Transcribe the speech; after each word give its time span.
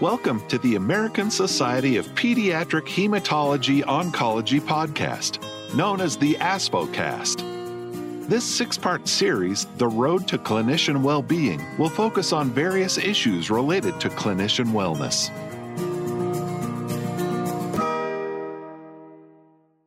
Welcome 0.00 0.40
to 0.48 0.56
the 0.56 0.76
American 0.76 1.30
Society 1.30 1.98
of 1.98 2.06
Pediatric 2.14 2.86
Hematology 2.86 3.82
Oncology 3.82 4.58
podcast, 4.58 5.44
known 5.74 6.00
as 6.00 6.16
the 6.16 6.36
ASPHOcast. 6.36 8.26
This 8.26 8.42
six 8.42 8.78
part 8.78 9.06
series, 9.06 9.66
The 9.76 9.88
Road 9.88 10.26
to 10.28 10.38
Clinician 10.38 11.02
Wellbeing, 11.02 11.62
will 11.76 11.90
focus 11.90 12.32
on 12.32 12.48
various 12.48 12.96
issues 12.96 13.50
related 13.50 14.00
to 14.00 14.08
clinician 14.08 14.68
wellness. 14.68 15.28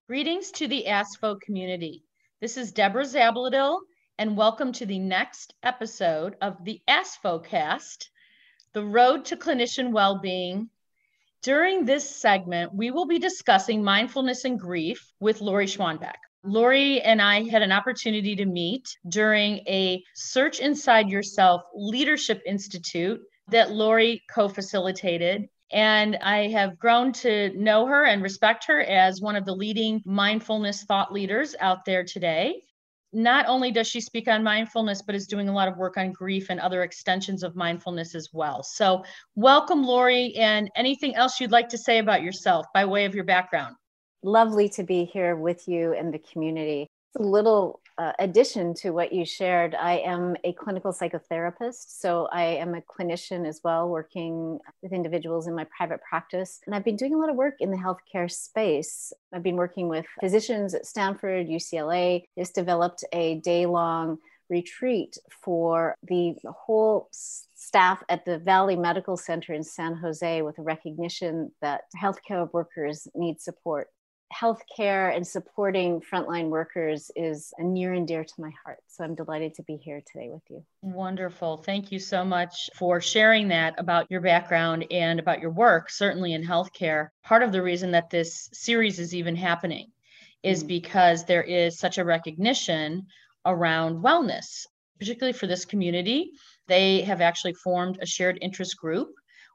Greetings 0.07 0.51
to 0.51 0.67
the 0.67 0.85
ASPHO 0.85 1.41
community. 1.41 2.03
This 2.39 2.55
is 2.55 2.71
Deborah 2.71 3.05
Zabladil, 3.05 3.79
and 4.19 4.37
welcome 4.37 4.73
to 4.73 4.85
the 4.85 4.99
next 4.99 5.55
episode 5.63 6.35
of 6.39 6.63
the 6.63 6.83
ASPHOcast 6.87 8.09
the 8.73 8.83
road 8.83 9.25
to 9.25 9.37
clinician 9.37 9.91
well-being. 9.91 10.69
During 11.43 11.85
this 11.85 12.09
segment, 12.09 12.73
we 12.73 12.91
will 12.91 13.05
be 13.05 13.19
discussing 13.19 13.83
mindfulness 13.83 14.45
and 14.45 14.59
grief 14.59 15.11
with 15.19 15.41
Lori 15.41 15.67
Schwanbeck. 15.67 16.15
Lori 16.43 17.01
and 17.01 17.21
I 17.21 17.43
had 17.43 17.61
an 17.61 17.71
opportunity 17.71 18.35
to 18.35 18.45
meet 18.45 18.97
during 19.07 19.59
a 19.67 20.03
Search 20.15 20.59
Inside 20.59 21.09
Yourself 21.09 21.61
Leadership 21.75 22.41
Institute 22.45 23.21
that 23.49 23.71
Lori 23.71 24.23
co 24.33 24.49
facilitated. 24.49 25.47
And 25.71 26.17
I 26.17 26.49
have 26.49 26.79
grown 26.79 27.13
to 27.13 27.51
know 27.57 27.85
her 27.87 28.05
and 28.05 28.21
respect 28.21 28.65
her 28.67 28.81
as 28.81 29.21
one 29.21 29.35
of 29.35 29.45
the 29.45 29.55
leading 29.55 30.01
mindfulness 30.05 30.83
thought 30.83 31.13
leaders 31.13 31.55
out 31.59 31.85
there 31.85 32.03
today 32.03 32.63
not 33.13 33.45
only 33.47 33.71
does 33.71 33.87
she 33.87 34.01
speak 34.01 34.27
on 34.27 34.43
mindfulness, 34.43 35.01
but 35.01 35.15
is 35.15 35.27
doing 35.27 35.49
a 35.49 35.53
lot 35.53 35.67
of 35.67 35.77
work 35.77 35.97
on 35.97 36.11
grief 36.11 36.47
and 36.49 36.59
other 36.59 36.83
extensions 36.83 37.43
of 37.43 37.55
mindfulness 37.55 38.15
as 38.15 38.29
well. 38.33 38.63
So, 38.63 39.03
welcome, 39.35 39.83
Lori, 39.83 40.35
and 40.35 40.69
anything 40.75 41.15
else 41.15 41.39
you'd 41.39 41.51
like 41.51 41.69
to 41.69 41.77
say 41.77 41.99
about 41.99 42.23
yourself 42.23 42.65
by 42.73 42.85
way 42.85 43.05
of 43.05 43.13
your 43.13 43.23
background. 43.23 43.75
Lovely 44.23 44.69
to 44.69 44.83
be 44.83 45.05
here 45.05 45.35
with 45.35 45.67
you 45.67 45.93
and 45.93 46.13
the 46.13 46.19
community. 46.19 46.87
A 47.19 47.21
little 47.21 47.81
uh, 47.97 48.11
addition 48.19 48.73
to 48.73 48.91
what 48.91 49.13
you 49.13 49.25
shared, 49.25 49.75
I 49.75 49.97
am 49.97 50.35
a 50.43 50.53
clinical 50.53 50.91
psychotherapist. 50.91 51.99
So 51.99 52.27
I 52.31 52.43
am 52.43 52.73
a 52.73 52.81
clinician 52.81 53.47
as 53.47 53.61
well, 53.63 53.87
working 53.87 54.59
with 54.81 54.93
individuals 54.93 55.47
in 55.47 55.55
my 55.55 55.65
private 55.65 56.01
practice. 56.01 56.59
And 56.65 56.73
I've 56.73 56.83
been 56.83 56.95
doing 56.95 57.13
a 57.13 57.17
lot 57.17 57.29
of 57.29 57.35
work 57.35 57.55
in 57.59 57.71
the 57.71 57.77
healthcare 57.77 58.31
space. 58.31 59.13
I've 59.31 59.43
been 59.43 59.55
working 59.55 59.89
with 59.89 60.05
physicians 60.19 60.73
at 60.73 60.85
Stanford, 60.85 61.47
UCLA, 61.47 62.23
just 62.37 62.55
developed 62.55 63.03
a 63.13 63.35
day 63.35 63.65
long 63.65 64.17
retreat 64.49 65.17
for 65.29 65.95
the 66.03 66.35
whole 66.45 67.09
staff 67.11 68.03
at 68.09 68.25
the 68.25 68.37
Valley 68.37 68.75
Medical 68.75 69.17
Center 69.17 69.53
in 69.53 69.63
San 69.63 69.95
Jose 69.95 70.41
with 70.41 70.57
a 70.59 70.61
recognition 70.61 71.51
that 71.61 71.83
healthcare 71.99 72.51
workers 72.51 73.07
need 73.15 73.39
support 73.39 73.89
healthcare 74.33 75.15
and 75.15 75.25
supporting 75.25 76.01
frontline 76.01 76.49
workers 76.49 77.11
is 77.15 77.53
near 77.59 77.93
and 77.93 78.07
dear 78.07 78.23
to 78.23 78.33
my 78.37 78.51
heart. 78.65 78.79
So 78.87 79.03
I'm 79.03 79.15
delighted 79.15 79.53
to 79.55 79.63
be 79.63 79.77
here 79.77 80.01
today 80.11 80.29
with 80.29 80.41
you. 80.49 80.63
Wonderful. 80.81 81.57
Thank 81.57 81.91
you 81.91 81.99
so 81.99 82.25
much 82.25 82.69
for 82.75 82.99
sharing 82.99 83.47
that 83.49 83.75
about 83.77 84.09
your 84.09 84.21
background 84.21 84.85
and 84.91 85.19
about 85.19 85.39
your 85.39 85.51
work, 85.51 85.89
certainly 85.89 86.33
in 86.33 86.43
healthcare. 86.43 87.09
Part 87.23 87.43
of 87.43 87.51
the 87.51 87.61
reason 87.61 87.91
that 87.91 88.09
this 88.09 88.49
series 88.53 88.99
is 88.99 89.13
even 89.13 89.35
happening 89.35 89.91
is 90.41 90.63
mm. 90.63 90.67
because 90.67 91.25
there 91.25 91.43
is 91.43 91.79
such 91.79 91.97
a 91.97 92.05
recognition 92.05 93.07
around 93.45 94.03
wellness, 94.03 94.65
particularly 94.99 95.33
for 95.33 95.47
this 95.47 95.65
community. 95.65 96.31
They 96.67 97.01
have 97.01 97.21
actually 97.21 97.53
formed 97.53 97.99
a 98.01 98.05
shared 98.05 98.37
interest 98.41 98.77
group 98.77 99.09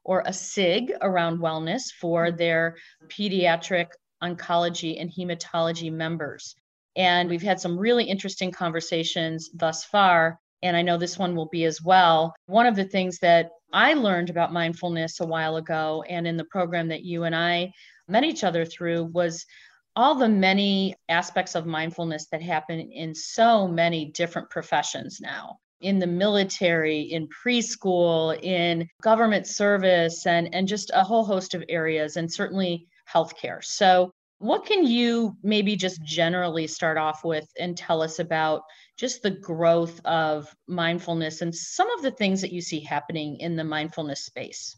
or 0.04 0.22
a 0.24 0.32
SIG 0.32 0.92
around 1.02 1.38
wellness 1.38 1.92
for 2.00 2.30
their 2.30 2.76
pediatric 3.08 3.88
oncology 4.22 5.00
and 5.00 5.10
hematology 5.10 5.92
members. 5.92 6.54
And 6.96 7.28
we've 7.28 7.42
had 7.42 7.60
some 7.60 7.78
really 7.78 8.04
interesting 8.04 8.50
conversations 8.50 9.50
thus 9.54 9.84
far. 9.84 10.40
And 10.62 10.76
I 10.76 10.82
know 10.82 10.96
this 10.96 11.18
one 11.18 11.36
will 11.36 11.48
be 11.48 11.64
as 11.64 11.82
well. 11.82 12.34
One 12.46 12.66
of 12.66 12.74
the 12.74 12.84
things 12.84 13.18
that 13.20 13.50
I 13.72 13.94
learned 13.94 14.30
about 14.30 14.52
mindfulness 14.52 15.20
a 15.20 15.26
while 15.26 15.56
ago 15.56 16.02
and 16.08 16.26
in 16.26 16.36
the 16.36 16.44
program 16.44 16.88
that 16.88 17.04
you 17.04 17.24
and 17.24 17.36
I 17.36 17.72
met 18.08 18.24
each 18.24 18.42
other 18.42 18.64
through 18.64 19.04
was 19.04 19.46
all 19.94 20.14
the 20.14 20.28
many 20.28 20.94
aspects 21.08 21.54
of 21.54 21.66
mindfulness 21.66 22.26
that 22.30 22.42
happen 22.42 22.80
in 22.80 23.14
so 23.14 23.68
many 23.68 24.06
different 24.06 24.48
professions 24.50 25.20
now 25.20 25.58
in 25.80 25.98
the 25.98 26.06
military, 26.06 27.00
in 27.02 27.28
preschool, 27.28 28.36
in 28.42 28.88
government 29.00 29.46
service, 29.46 30.26
and, 30.26 30.52
and 30.54 30.66
just 30.66 30.90
a 30.92 31.04
whole 31.04 31.24
host 31.24 31.54
of 31.54 31.64
areas. 31.68 32.16
And 32.16 32.32
certainly 32.32 32.86
healthcare. 33.12 33.62
So, 33.64 34.12
what 34.40 34.66
can 34.66 34.86
you 34.86 35.36
maybe 35.42 35.74
just 35.74 36.00
generally 36.04 36.68
start 36.68 36.96
off 36.96 37.24
with 37.24 37.48
and 37.58 37.76
tell 37.76 38.02
us 38.02 38.20
about 38.20 38.62
just 38.96 39.22
the 39.22 39.32
growth 39.32 40.00
of 40.04 40.54
mindfulness 40.68 41.40
and 41.40 41.52
some 41.52 41.90
of 41.90 42.02
the 42.02 42.12
things 42.12 42.40
that 42.42 42.52
you 42.52 42.60
see 42.60 42.80
happening 42.80 43.38
in 43.40 43.56
the 43.56 43.64
mindfulness 43.64 44.24
space? 44.24 44.76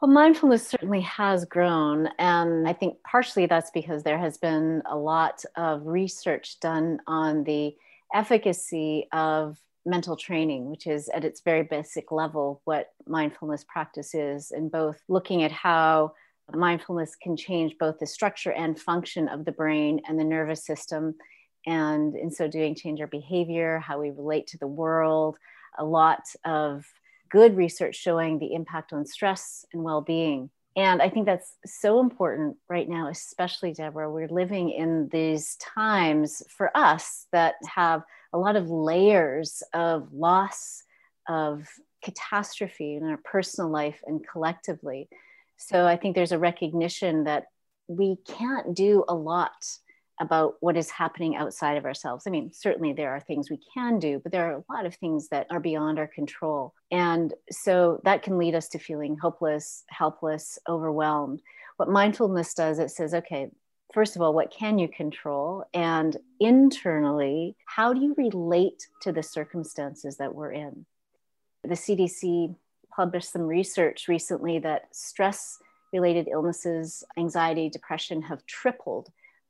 Well, 0.00 0.12
mindfulness 0.12 0.64
certainly 0.64 1.00
has 1.00 1.44
grown. 1.44 2.08
And 2.20 2.68
I 2.68 2.72
think 2.72 3.02
partially 3.02 3.46
that's 3.46 3.72
because 3.72 4.04
there 4.04 4.18
has 4.18 4.38
been 4.38 4.82
a 4.86 4.96
lot 4.96 5.42
of 5.56 5.84
research 5.84 6.60
done 6.60 7.00
on 7.08 7.42
the 7.42 7.74
efficacy 8.14 9.08
of 9.12 9.58
mental 9.84 10.16
training, 10.16 10.70
which 10.70 10.86
is 10.86 11.08
at 11.08 11.24
its 11.24 11.40
very 11.40 11.64
basic 11.64 12.12
level 12.12 12.60
what 12.64 12.90
mindfulness 13.08 13.64
practice 13.64 14.14
is, 14.14 14.52
and 14.52 14.70
both 14.70 15.00
looking 15.08 15.42
at 15.42 15.50
how 15.50 16.12
mindfulness 16.56 17.14
can 17.14 17.36
change 17.36 17.76
both 17.78 17.98
the 17.98 18.06
structure 18.06 18.52
and 18.52 18.78
function 18.78 19.28
of 19.28 19.44
the 19.44 19.52
brain 19.52 20.00
and 20.08 20.18
the 20.18 20.24
nervous 20.24 20.64
system. 20.64 21.14
And 21.66 22.16
in 22.16 22.30
so 22.30 22.48
doing 22.48 22.74
change 22.74 23.00
our 23.00 23.06
behavior 23.06 23.78
how 23.78 24.00
we 24.00 24.10
relate 24.10 24.46
to 24.48 24.58
the 24.58 24.66
world. 24.66 25.36
A 25.78 25.84
lot 25.84 26.22
of 26.44 26.86
good 27.30 27.56
research 27.56 27.96
showing 27.96 28.38
the 28.38 28.54
impact 28.54 28.92
on 28.92 29.04
stress 29.04 29.64
and 29.72 29.82
well-being. 29.82 30.50
And 30.76 31.02
i 31.02 31.08
think 31.08 31.26
that's 31.26 31.56
so 31.66 31.98
important 31.98 32.56
right 32.68 32.88
now 32.88 33.08
especially 33.08 33.72
deborah 33.72 34.10
we're 34.10 34.28
living 34.28 34.70
in 34.70 35.08
these 35.10 35.56
times 35.56 36.42
for 36.56 36.70
us 36.76 37.26
that 37.32 37.56
have 37.66 38.02
a 38.32 38.38
lot 38.38 38.54
of 38.54 38.70
layers 38.70 39.62
of 39.74 40.12
loss 40.12 40.84
of 41.28 41.66
catastrophe 42.02 42.94
in 42.94 43.04
our 43.04 43.18
personal 43.24 43.70
life 43.70 44.00
and 44.06 44.24
collectively 44.30 45.08
so 45.58 45.86
I 45.86 45.96
think 45.96 46.14
there's 46.14 46.32
a 46.32 46.38
recognition 46.38 47.24
that 47.24 47.46
we 47.88 48.16
can't 48.26 48.74
do 48.74 49.04
a 49.08 49.14
lot 49.14 49.52
about 50.20 50.54
what 50.60 50.76
is 50.76 50.90
happening 50.90 51.36
outside 51.36 51.76
of 51.76 51.84
ourselves. 51.84 52.26
I 52.26 52.30
mean, 52.30 52.50
certainly 52.52 52.92
there 52.92 53.10
are 53.10 53.20
things 53.20 53.50
we 53.50 53.60
can 53.74 53.98
do, 53.98 54.20
but 54.22 54.32
there 54.32 54.50
are 54.50 54.58
a 54.58 54.72
lot 54.72 54.86
of 54.86 54.94
things 54.94 55.28
that 55.28 55.46
are 55.50 55.60
beyond 55.60 55.98
our 55.98 56.06
control. 56.08 56.74
And 56.90 57.32
so 57.50 58.00
that 58.04 58.22
can 58.22 58.38
lead 58.38 58.54
us 58.54 58.68
to 58.70 58.78
feeling 58.78 59.16
hopeless, 59.16 59.84
helpless, 59.88 60.58
overwhelmed. 60.68 61.40
What 61.76 61.88
mindfulness 61.88 62.54
does, 62.54 62.78
it 62.78 62.90
says, 62.90 63.14
okay, 63.14 63.50
first 63.94 64.16
of 64.16 64.22
all, 64.22 64.34
what 64.34 64.52
can 64.52 64.78
you 64.78 64.88
control? 64.88 65.64
And 65.72 66.16
internally, 66.40 67.56
how 67.66 67.92
do 67.92 68.00
you 68.00 68.14
relate 68.16 68.88
to 69.02 69.12
the 69.12 69.22
circumstances 69.22 70.16
that 70.16 70.34
we're 70.34 70.52
in? 70.52 70.84
The 71.62 71.74
CDC 71.74 72.54
published 72.98 73.30
some 73.30 73.42
research 73.42 74.08
recently 74.08 74.58
that 74.58 74.88
stress 74.90 75.58
related 75.92 76.26
illnesses, 76.26 77.04
anxiety, 77.16 77.70
depression 77.70 78.20
have 78.20 78.44
tripled 78.46 79.06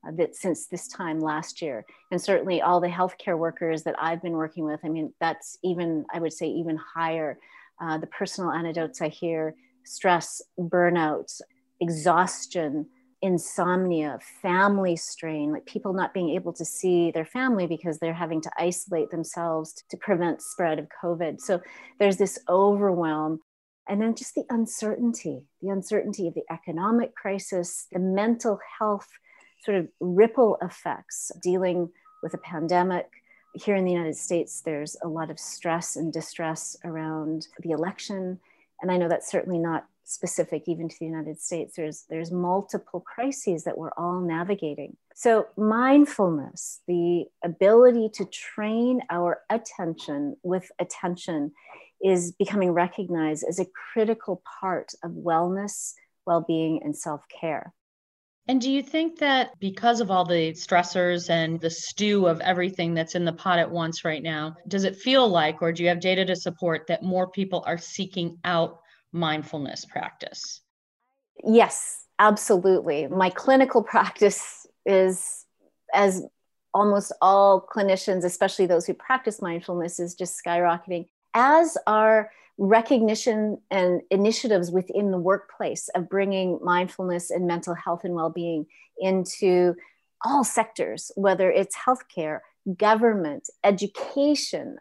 uh, 0.07 0.11
that 0.19 0.37
since 0.37 0.67
this 0.67 0.87
time 0.87 1.19
last 1.19 1.63
year. 1.63 1.87
And 2.11 2.21
certainly 2.21 2.61
all 2.61 2.79
the 2.79 2.89
healthcare 2.89 3.39
workers 3.39 3.85
that 3.85 3.97
I've 3.99 4.21
been 4.21 4.35
working 4.45 4.65
with, 4.65 4.81
I 4.85 4.91
mean, 4.91 5.15
that's 5.19 5.57
even, 5.65 6.05
I 6.13 6.19
would 6.21 6.35
say, 6.35 6.47
even 6.47 6.77
higher. 6.77 7.39
Uh, 7.81 7.97
the 7.97 8.07
personal 8.09 8.51
anecdotes 8.51 9.01
I 9.01 9.09
hear 9.09 9.55
stress, 9.85 10.43
burnout, 10.59 11.31
exhaustion, 11.81 12.87
insomnia, 13.23 14.19
family 14.43 14.97
strain, 14.97 15.53
like 15.53 15.67
people 15.67 15.93
not 15.93 16.15
being 16.15 16.31
able 16.31 16.53
to 16.53 16.65
see 16.65 17.11
their 17.11 17.25
family 17.25 17.67
because 17.67 17.99
they're 17.99 18.15
having 18.15 18.41
to 18.43 18.50
isolate 18.59 19.11
themselves 19.11 19.85
to 19.91 19.97
prevent 19.97 20.43
spread 20.43 20.79
of 20.79 20.88
COVID. 21.03 21.41
So 21.41 21.61
there's 21.99 22.17
this 22.17 22.38
overwhelm. 22.49 23.41
And 23.88 24.00
then 24.00 24.15
just 24.15 24.35
the 24.35 24.44
uncertainty, 24.50 25.43
the 25.62 25.70
uncertainty 25.70 26.29
of 26.29 26.35
the 26.35 26.44
economic 26.50 27.15
crisis, 27.15 27.87
the 27.91 27.99
mental 27.99 28.61
health 28.79 29.09
sort 29.65 29.79
of 29.79 29.88
ripple 29.99 30.59
effects 30.62 31.32
dealing 31.43 31.91
with 32.23 32.35
a 32.35 32.38
pandemic. 32.38 33.06
Here 33.55 33.75
in 33.75 33.85
the 33.85 33.93
United 33.93 34.17
States, 34.17 34.61
there's 34.61 34.97
a 35.03 35.09
lot 35.09 35.31
of 35.31 35.41
stress 35.41 35.97
and 35.97 36.12
distress 36.12 36.76
around 36.85 37.49
the 37.61 37.70
election. 37.70 38.38
And 38.81 38.93
I 38.93 38.99
know 38.99 39.09
that's 39.09 39.31
certainly 39.31 39.59
not 39.59 39.87
specific 40.08 40.64
even 40.66 40.88
to 40.88 40.96
the 40.99 41.06
United 41.06 41.40
States. 41.40 41.76
There's 41.76 42.05
there's 42.08 42.32
multiple 42.32 43.00
crises 43.00 43.64
that 43.64 43.76
we're 43.76 43.93
all 43.96 44.20
navigating. 44.20 44.96
So 45.14 45.46
mindfulness, 45.56 46.81
the 46.88 47.26
ability 47.44 48.10
to 48.14 48.25
train 48.25 49.02
our 49.10 49.43
attention 49.50 50.37
with 50.43 50.70
attention 50.81 51.52
is 52.02 52.32
becoming 52.32 52.72
recognized 52.72 53.44
as 53.49 53.58
a 53.58 53.66
critical 53.93 54.43
part 54.60 54.93
of 55.02 55.10
wellness, 55.10 55.93
well 56.26 56.44
being, 56.46 56.82
and 56.82 56.96
self 56.96 57.22
care. 57.40 57.75
And 58.46 58.62
do 58.62 58.70
you 58.70 58.82
think 58.82 59.19
that 59.19 59.50
because 59.60 60.00
of 60.00 60.10
all 60.10 60.25
the 60.25 60.52
stressors 60.52 61.28
and 61.28 61.60
the 61.60 61.69
stew 61.69 62.26
of 62.26 62.40
everything 62.40 62.94
that's 62.94 63.14
in 63.14 63.26
the 63.26 63.32
pot 63.32 63.58
at 63.58 63.70
once 63.70 64.06
right 64.06 64.22
now, 64.22 64.56
does 64.66 64.84
it 64.84 64.96
feel 64.96 65.28
like, 65.28 65.60
or 65.60 65.70
do 65.70 65.82
you 65.82 65.90
have 65.90 66.00
data 66.00 66.25
to 66.25 66.34
support 66.34 66.87
that 66.87 67.02
more 67.02 67.28
people 67.28 67.62
are 67.66 67.76
seeking 67.76 68.38
out 68.44 68.78
mindfulness 69.12 69.84
practice? 69.84 70.60
Yes, 71.44 72.05
absolutely. 72.19 73.06
My 73.06 73.31
clinical 73.31 73.82
practice 73.94 74.66
is, 74.87 75.44
as 75.94 76.22
almost 76.75 77.12
all 77.20 77.66
clinicians, 77.75 78.25
especially 78.25 78.66
those 78.66 78.87
who 78.87 78.94
practice 78.94 79.40
mindfulness, 79.40 79.99
is 79.99 80.14
just 80.14 80.40
skyrocketing, 80.44 81.06
as 81.34 81.76
are 81.87 82.31
recognition 82.58 83.58
and 83.70 84.02
initiatives 84.10 84.70
within 84.70 85.12
the 85.12 85.19
workplace 85.19 85.88
of 85.94 86.08
bringing 86.08 86.58
mindfulness 86.62 87.31
and 87.31 87.46
mental 87.46 87.75
health 87.75 88.02
and 88.02 88.14
well-being 88.14 88.66
into 88.99 89.75
all 90.25 90.43
sectors 90.43 91.12
whether 91.14 91.52
it's 91.52 91.76
healthcare 91.76 92.40
government 92.76 93.49
education 93.62 94.76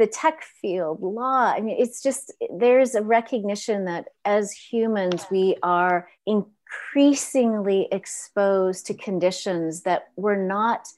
the 0.00 0.06
tech 0.06 0.42
field 0.42 1.00
law 1.00 1.52
i 1.54 1.60
mean 1.60 1.76
it's 1.78 2.02
just 2.02 2.32
there's 2.58 2.94
a 2.94 3.02
recognition 3.02 3.84
that 3.84 4.06
as 4.24 4.50
humans 4.50 5.26
we 5.30 5.54
are 5.62 6.08
increasingly 6.26 7.86
exposed 7.92 8.86
to 8.86 8.94
conditions 8.94 9.82
that 9.82 10.08
we're 10.16 10.42
not 10.42 10.88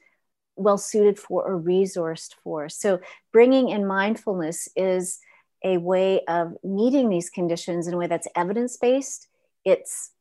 well 0.55 0.77
suited 0.77 1.19
for 1.19 1.43
or 1.43 1.59
resourced 1.59 2.33
for 2.43 2.69
so 2.69 2.99
bringing 3.31 3.69
in 3.69 3.85
mindfulness 3.85 4.69
is 4.75 5.19
a 5.63 5.77
way 5.77 6.21
of 6.27 6.53
meeting 6.63 7.09
these 7.09 7.29
conditions 7.29 7.87
in 7.87 7.93
a 7.93 7.97
way 7.97 8.07
that's 8.07 8.27
evidence 8.35 8.77
based. 8.77 9.27
It's 9.63 10.11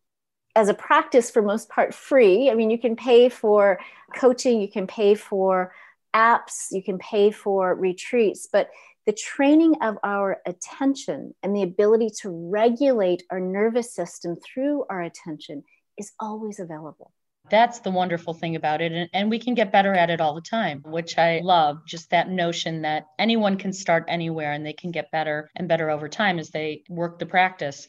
as 0.54 0.68
a 0.68 0.74
practice 0.74 1.30
for 1.30 1.42
most 1.42 1.68
part 1.68 1.94
free. 1.94 2.50
I 2.50 2.54
mean, 2.54 2.70
you 2.70 2.78
can 2.78 2.94
pay 2.94 3.28
for 3.28 3.80
coaching, 4.14 4.60
you 4.60 4.68
can 4.68 4.86
pay 4.86 5.14
for 5.14 5.72
apps, 6.14 6.66
you 6.70 6.82
can 6.82 6.98
pay 6.98 7.30
for 7.30 7.74
retreats, 7.74 8.48
but 8.52 8.68
the 9.06 9.12
training 9.12 9.74
of 9.82 9.98
our 10.04 10.40
attention 10.46 11.34
and 11.42 11.56
the 11.56 11.62
ability 11.62 12.10
to 12.20 12.30
regulate 12.30 13.22
our 13.30 13.40
nervous 13.40 13.94
system 13.94 14.36
through 14.36 14.84
our 14.88 15.02
attention 15.02 15.64
is 15.98 16.12
always 16.20 16.60
available. 16.60 17.12
That's 17.50 17.80
the 17.80 17.90
wonderful 17.90 18.34
thing 18.34 18.56
about 18.56 18.80
it. 18.80 18.92
And, 18.92 19.10
and 19.12 19.28
we 19.28 19.38
can 19.38 19.54
get 19.54 19.72
better 19.72 19.92
at 19.92 20.10
it 20.10 20.20
all 20.20 20.34
the 20.34 20.40
time, 20.40 20.82
which 20.86 21.18
I 21.18 21.40
love. 21.42 21.84
Just 21.86 22.10
that 22.10 22.30
notion 22.30 22.82
that 22.82 23.06
anyone 23.18 23.56
can 23.56 23.72
start 23.72 24.04
anywhere 24.08 24.52
and 24.52 24.64
they 24.64 24.72
can 24.72 24.92
get 24.92 25.10
better 25.10 25.50
and 25.56 25.68
better 25.68 25.90
over 25.90 26.08
time 26.08 26.38
as 26.38 26.50
they 26.50 26.84
work 26.88 27.18
the 27.18 27.26
practice. 27.26 27.88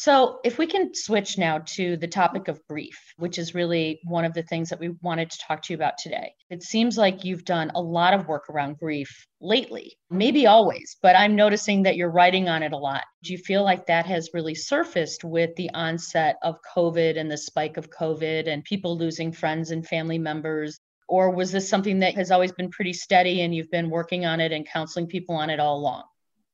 So, 0.00 0.40
if 0.44 0.56
we 0.56 0.66
can 0.66 0.94
switch 0.94 1.36
now 1.36 1.58
to 1.76 1.94
the 1.98 2.08
topic 2.08 2.48
of 2.48 2.66
grief, 2.66 3.12
which 3.18 3.36
is 3.36 3.54
really 3.54 4.00
one 4.04 4.24
of 4.24 4.32
the 4.32 4.42
things 4.42 4.70
that 4.70 4.80
we 4.80 4.94
wanted 5.02 5.28
to 5.30 5.38
talk 5.46 5.60
to 5.60 5.74
you 5.74 5.76
about 5.76 5.98
today. 5.98 6.32
It 6.48 6.62
seems 6.62 6.96
like 6.96 7.22
you've 7.22 7.44
done 7.44 7.70
a 7.74 7.82
lot 7.82 8.14
of 8.14 8.26
work 8.26 8.48
around 8.48 8.78
grief 8.78 9.10
lately, 9.42 9.98
maybe 10.08 10.46
always, 10.46 10.96
but 11.02 11.16
I'm 11.16 11.36
noticing 11.36 11.82
that 11.82 11.96
you're 11.96 12.10
writing 12.10 12.48
on 12.48 12.62
it 12.62 12.72
a 12.72 12.78
lot. 12.78 13.04
Do 13.24 13.34
you 13.34 13.38
feel 13.38 13.62
like 13.62 13.84
that 13.88 14.06
has 14.06 14.30
really 14.32 14.54
surfaced 14.54 15.22
with 15.22 15.54
the 15.56 15.68
onset 15.74 16.36
of 16.42 16.56
COVID 16.74 17.18
and 17.18 17.30
the 17.30 17.36
spike 17.36 17.76
of 17.76 17.90
COVID 17.90 18.48
and 18.48 18.64
people 18.64 18.96
losing 18.96 19.32
friends 19.32 19.70
and 19.70 19.86
family 19.86 20.18
members? 20.18 20.80
Or 21.10 21.30
was 21.30 21.52
this 21.52 21.68
something 21.68 21.98
that 21.98 22.14
has 22.14 22.30
always 22.30 22.52
been 22.52 22.70
pretty 22.70 22.94
steady 22.94 23.42
and 23.42 23.54
you've 23.54 23.70
been 23.70 23.90
working 23.90 24.24
on 24.24 24.40
it 24.40 24.50
and 24.50 24.66
counseling 24.66 25.08
people 25.08 25.34
on 25.34 25.50
it 25.50 25.60
all 25.60 25.76
along? 25.76 26.04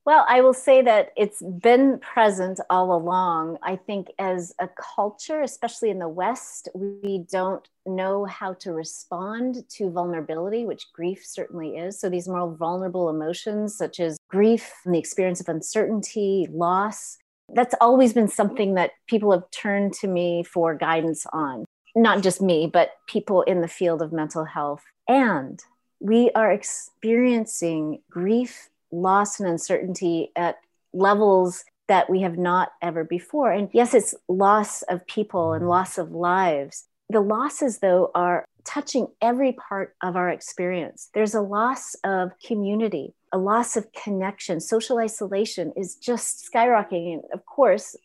Well, 0.07 0.25
I 0.29 0.39
will 0.39 0.53
say 0.53 0.81
that 0.83 1.09
it's 1.17 1.41
been 1.41 1.99
present 1.99 2.61
all 2.69 2.95
along. 2.95 3.57
I 3.61 3.75
think 3.75 4.07
as 4.17 4.55
a 4.57 4.69
culture, 4.95 5.41
especially 5.41 5.89
in 5.89 5.99
the 5.99 6.07
West, 6.07 6.69
we 6.73 7.25
don't 7.29 7.67
know 7.85 8.23
how 8.23 8.53
to 8.61 8.71
respond 8.71 9.67
to 9.71 9.91
vulnerability, 9.91 10.65
which 10.65 10.93
grief 10.93 11.25
certainly 11.25 11.75
is. 11.75 11.99
So, 11.99 12.07
these 12.07 12.29
more 12.29 12.55
vulnerable 12.55 13.09
emotions, 13.09 13.75
such 13.75 13.99
as 13.99 14.17
grief 14.29 14.71
and 14.85 14.95
the 14.95 14.99
experience 14.99 15.41
of 15.41 15.49
uncertainty, 15.49 16.47
loss, 16.53 17.17
that's 17.53 17.75
always 17.81 18.13
been 18.13 18.29
something 18.29 18.75
that 18.75 18.91
people 19.09 19.33
have 19.33 19.51
turned 19.51 19.91
to 19.95 20.07
me 20.07 20.41
for 20.41 20.73
guidance 20.73 21.25
on. 21.33 21.65
Not 21.97 22.23
just 22.23 22.41
me, 22.41 22.65
but 22.65 22.91
people 23.07 23.41
in 23.41 23.59
the 23.59 23.67
field 23.67 24.01
of 24.01 24.13
mental 24.13 24.45
health. 24.45 24.85
And 25.09 25.61
we 25.99 26.31
are 26.33 26.49
experiencing 26.49 28.03
grief 28.09 28.69
loss 28.91 29.39
and 29.39 29.49
uncertainty 29.49 30.31
at 30.35 30.57
levels 30.93 31.63
that 31.87 32.09
we 32.09 32.21
have 32.21 32.37
not 32.37 32.69
ever 32.81 33.03
before. 33.03 33.51
And 33.51 33.69
yes, 33.73 33.93
it's 33.93 34.15
loss 34.27 34.81
of 34.83 35.05
people 35.07 35.53
and 35.53 35.67
loss 35.67 35.97
of 35.97 36.11
lives. 36.11 36.85
The 37.09 37.21
losses, 37.21 37.79
though, 37.79 38.11
are 38.13 38.45
touching 38.65 39.07
every 39.21 39.53
part 39.53 39.95
of 40.03 40.17
our 40.17 40.29
experience. 40.29 41.09
There's 41.13 41.33
a 41.33 41.41
loss 41.41 41.95
of 42.03 42.31
community, 42.45 43.13
a 43.31 43.37
loss 43.37 43.77
of 43.77 43.87
connection. 43.93 44.59
Social 44.59 44.97
isolation 44.97 45.71
is 45.77 45.95
just 45.95 46.49
skyrocketing. 46.51 47.13
And 47.13 47.23
of 47.33 47.45
course, 47.45 47.95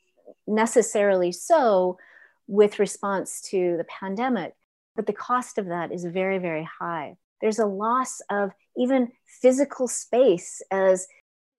necessarily 0.46 1.32
so 1.32 1.98
with 2.46 2.78
response 2.78 3.40
to 3.50 3.76
the 3.76 3.84
pandemic. 3.84 4.54
But 4.94 5.06
the 5.06 5.12
cost 5.12 5.58
of 5.58 5.66
that 5.66 5.90
is 5.90 6.04
very, 6.04 6.38
very 6.38 6.68
high. 6.78 7.16
There's 7.42 7.58
a 7.58 7.66
loss 7.66 8.22
of 8.30 8.52
even 8.76 9.12
physical 9.26 9.88
space 9.88 10.62
as 10.70 11.06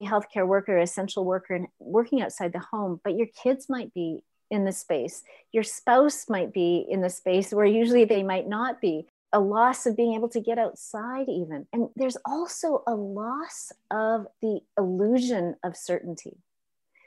a 0.01 0.05
healthcare 0.05 0.47
worker, 0.47 0.79
essential 0.79 1.25
worker, 1.25 1.53
and 1.53 1.67
working 1.79 2.21
outside 2.21 2.53
the 2.53 2.59
home, 2.59 2.99
but 3.03 3.15
your 3.15 3.27
kids 3.27 3.67
might 3.69 3.93
be 3.93 4.23
in 4.49 4.65
the 4.65 4.71
space. 4.71 5.23
Your 5.51 5.63
spouse 5.63 6.29
might 6.29 6.53
be 6.53 6.85
in 6.89 7.01
the 7.01 7.09
space 7.09 7.51
where 7.51 7.65
usually 7.65 8.05
they 8.05 8.23
might 8.23 8.47
not 8.47 8.81
be. 8.81 9.07
A 9.35 9.39
loss 9.39 9.87
of 9.87 9.97
being 9.97 10.13
able 10.13 10.29
to 10.29 10.39
get 10.39 10.59
outside, 10.59 11.27
even. 11.27 11.65
And 11.73 11.89
there's 11.95 12.17
also 12.23 12.83
a 12.85 12.93
loss 12.93 13.71
of 13.89 14.27
the 14.41 14.59
illusion 14.77 15.55
of 15.63 15.75
certainty. 15.75 16.37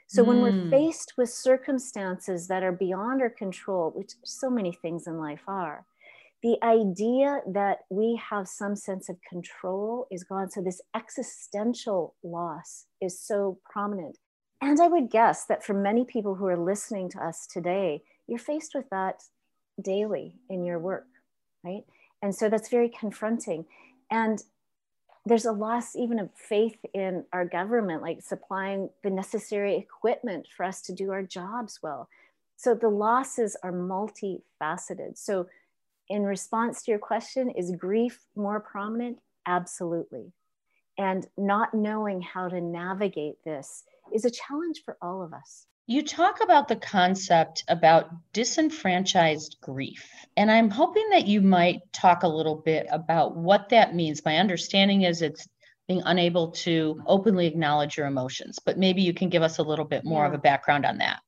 So 0.09 0.23
when 0.23 0.41
we're 0.41 0.51
hmm. 0.51 0.69
faced 0.69 1.13
with 1.17 1.29
circumstances 1.29 2.47
that 2.47 2.63
are 2.63 2.71
beyond 2.71 3.21
our 3.21 3.29
control, 3.29 3.91
which 3.91 4.13
so 4.23 4.49
many 4.49 4.71
things 4.71 5.05
in 5.07 5.19
life 5.19 5.43
are, 5.47 5.85
the 6.43 6.57
idea 6.63 7.41
that 7.47 7.79
we 7.89 8.19
have 8.29 8.47
some 8.47 8.75
sense 8.75 9.09
of 9.09 9.17
control 9.27 10.07
is 10.11 10.23
gone. 10.23 10.49
So, 10.49 10.61
this 10.61 10.81
existential 10.95 12.15
loss 12.23 12.85
is 13.01 13.19
so 13.19 13.59
prominent. 13.69 14.17
And 14.61 14.79
I 14.79 14.87
would 14.87 15.09
guess 15.09 15.45
that 15.45 15.63
for 15.63 15.73
many 15.73 16.03
people 16.03 16.35
who 16.35 16.47
are 16.47 16.57
listening 16.57 17.09
to 17.09 17.23
us 17.23 17.45
today, 17.45 18.03
you're 18.27 18.39
faced 18.39 18.73
with 18.73 18.89
that 18.89 19.21
daily 19.81 20.35
in 20.49 20.63
your 20.63 20.79
work, 20.79 21.07
right? 21.63 21.83
And 22.21 22.33
so 22.33 22.49
that's 22.49 22.69
very 22.69 22.89
confronting. 22.89 23.65
And 24.09 24.41
there's 25.25 25.45
a 25.45 25.51
loss 25.51 25.95
even 25.95 26.19
of 26.19 26.29
faith 26.33 26.77
in 26.93 27.25
our 27.33 27.45
government, 27.45 28.01
like 28.01 28.21
supplying 28.21 28.89
the 29.03 29.09
necessary 29.09 29.75
equipment 29.75 30.47
for 30.55 30.63
us 30.65 30.81
to 30.83 30.93
do 30.93 31.11
our 31.11 31.23
jobs 31.23 31.79
well. 31.83 32.09
So 32.55 32.73
the 32.73 32.89
losses 32.89 33.55
are 33.61 33.73
multifaceted. 33.73 35.17
So 35.17 35.47
in 36.09 36.23
response 36.23 36.83
to 36.83 36.91
your 36.91 36.99
question, 36.99 37.49
is 37.49 37.71
grief 37.77 38.19
more 38.35 38.59
prominent? 38.59 39.19
Absolutely. 39.45 40.33
And 40.97 41.27
not 41.37 41.73
knowing 41.73 42.21
how 42.21 42.47
to 42.47 42.59
navigate 42.59 43.35
this 43.45 43.83
is 44.13 44.25
a 44.25 44.31
challenge 44.31 44.81
for 44.83 44.97
all 45.01 45.21
of 45.21 45.33
us. 45.33 45.67
You 45.89 46.03
talk 46.03 46.43
about 46.43 46.67
the 46.67 46.75
concept 46.75 47.63
about 47.69 48.09
disenfranchised 48.33 49.57
grief. 49.61 50.05
And 50.35 50.51
I'm 50.51 50.69
hoping 50.69 51.07
that 51.11 51.27
you 51.27 51.39
might 51.39 51.79
talk 51.93 52.23
a 52.23 52.27
little 52.27 52.57
bit 52.57 52.87
about 52.91 53.37
what 53.37 53.69
that 53.69 53.95
means. 53.95 54.25
My 54.25 54.37
understanding 54.37 55.03
is 55.03 55.21
it's 55.21 55.47
being 55.87 56.01
unable 56.05 56.51
to 56.51 57.01
openly 57.05 57.47
acknowledge 57.47 57.95
your 57.95 58.07
emotions, 58.07 58.59
but 58.59 58.77
maybe 58.77 59.01
you 59.01 59.13
can 59.13 59.29
give 59.29 59.43
us 59.43 59.59
a 59.59 59.63
little 59.63 59.85
bit 59.85 60.03
more 60.03 60.23
yeah. 60.23 60.27
of 60.27 60.33
a 60.33 60.37
background 60.37 60.85
on 60.85 60.97
that. 60.97 61.21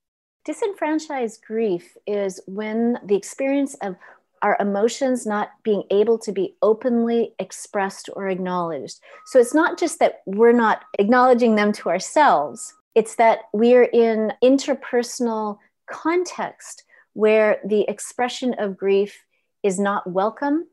Disenfranchised 0.43 1.41
grief 1.45 1.95
is 2.05 2.41
when 2.45 2.97
the 3.05 3.15
experience 3.15 3.75
of 3.75 3.95
our 4.41 4.57
emotions 4.59 5.25
not 5.25 5.49
being 5.63 5.83
able 5.91 6.17
to 6.19 6.31
be 6.31 6.55
openly 6.61 7.33
expressed 7.39 8.09
or 8.13 8.27
acknowledged. 8.27 8.99
So 9.25 9.39
it's 9.39 9.53
not 9.53 9.77
just 9.77 9.99
that 9.99 10.21
we're 10.25 10.51
not 10.51 10.83
acknowledging 10.97 11.55
them 11.55 11.71
to 11.73 11.89
ourselves, 11.89 12.73
it's 12.95 13.15
that 13.15 13.39
we're 13.53 13.83
in 13.83 14.33
interpersonal 14.43 15.57
context 15.89 16.83
where 17.13 17.59
the 17.65 17.85
expression 17.89 18.55
of 18.59 18.77
grief 18.77 19.23
is 19.63 19.79
not 19.79 20.09
welcome, 20.09 20.67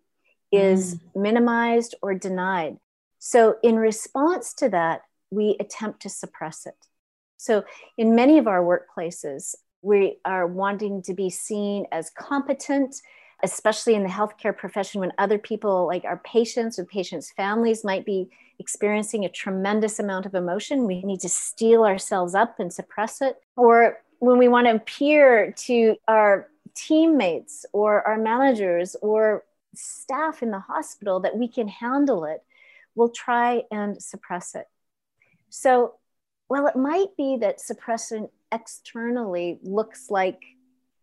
is 0.53 0.95
mm. 0.95 1.01
minimized 1.15 1.95
or 2.03 2.15
denied. 2.15 2.77
So, 3.19 3.57
in 3.63 3.77
response 3.77 4.55
to 4.55 4.69
that, 4.69 5.03
we 5.31 5.57
attempt 5.59 6.03
to 6.03 6.09
suppress 6.09 6.67
it. 6.67 6.77
So, 7.37 7.65
in 7.99 8.15
many 8.15 8.39
of 8.39 8.47
our 8.47 8.63
workplaces, 8.63 9.55
we 9.83 10.19
are 10.25 10.47
wanting 10.47 11.03
to 11.03 11.15
be 11.15 11.31
seen 11.31 11.87
as 11.93 12.11
competent, 12.11 12.97
especially 13.43 13.95
in 13.95 14.03
the 14.03 14.09
healthcare 14.09 14.57
profession 14.57 15.01
when 15.01 15.13
other 15.19 15.39
people 15.39 15.87
like 15.87 16.05
our 16.05 16.19
patients 16.19 16.79
or 16.79 16.85
patients' 16.85 17.31
families 17.31 17.85
might 17.85 18.05
be 18.05 18.29
experiencing 18.59 19.25
a 19.25 19.29
tremendous 19.29 19.99
amount 19.99 20.27
of 20.27 20.35
emotion. 20.35 20.87
We 20.87 21.03
need 21.03 21.21
to 21.21 21.29
steel 21.29 21.85
ourselves 21.85 22.35
up 22.35 22.59
and 22.59 22.73
suppress 22.73 23.21
it. 23.21 23.37
Or 23.57 23.99
when 24.19 24.39
we 24.39 24.49
want 24.49 24.67
to 24.67 24.75
appear 24.75 25.53
to 25.53 25.97
our 26.09 26.49
teammates 26.75 27.67
or 27.73 28.07
our 28.07 28.19
managers 28.19 28.97
or 29.03 29.45
staff 29.75 30.43
in 30.43 30.51
the 30.51 30.59
hospital 30.59 31.21
that 31.21 31.37
we 31.37 31.49
can 31.49 31.69
handle 31.69 32.25
it, 32.25 32.43
we'll 32.95 33.11
try 33.11 33.63
and 33.71 34.03
suppress 34.03 34.55
it. 34.55 34.67
So, 35.51 35.95
well, 36.49 36.67
it 36.67 36.77
might 36.77 37.17
be 37.17 37.37
that 37.41 37.61
suppressing 37.61 38.29
externally 38.51 39.59
looks 39.63 40.11
like 40.11 40.43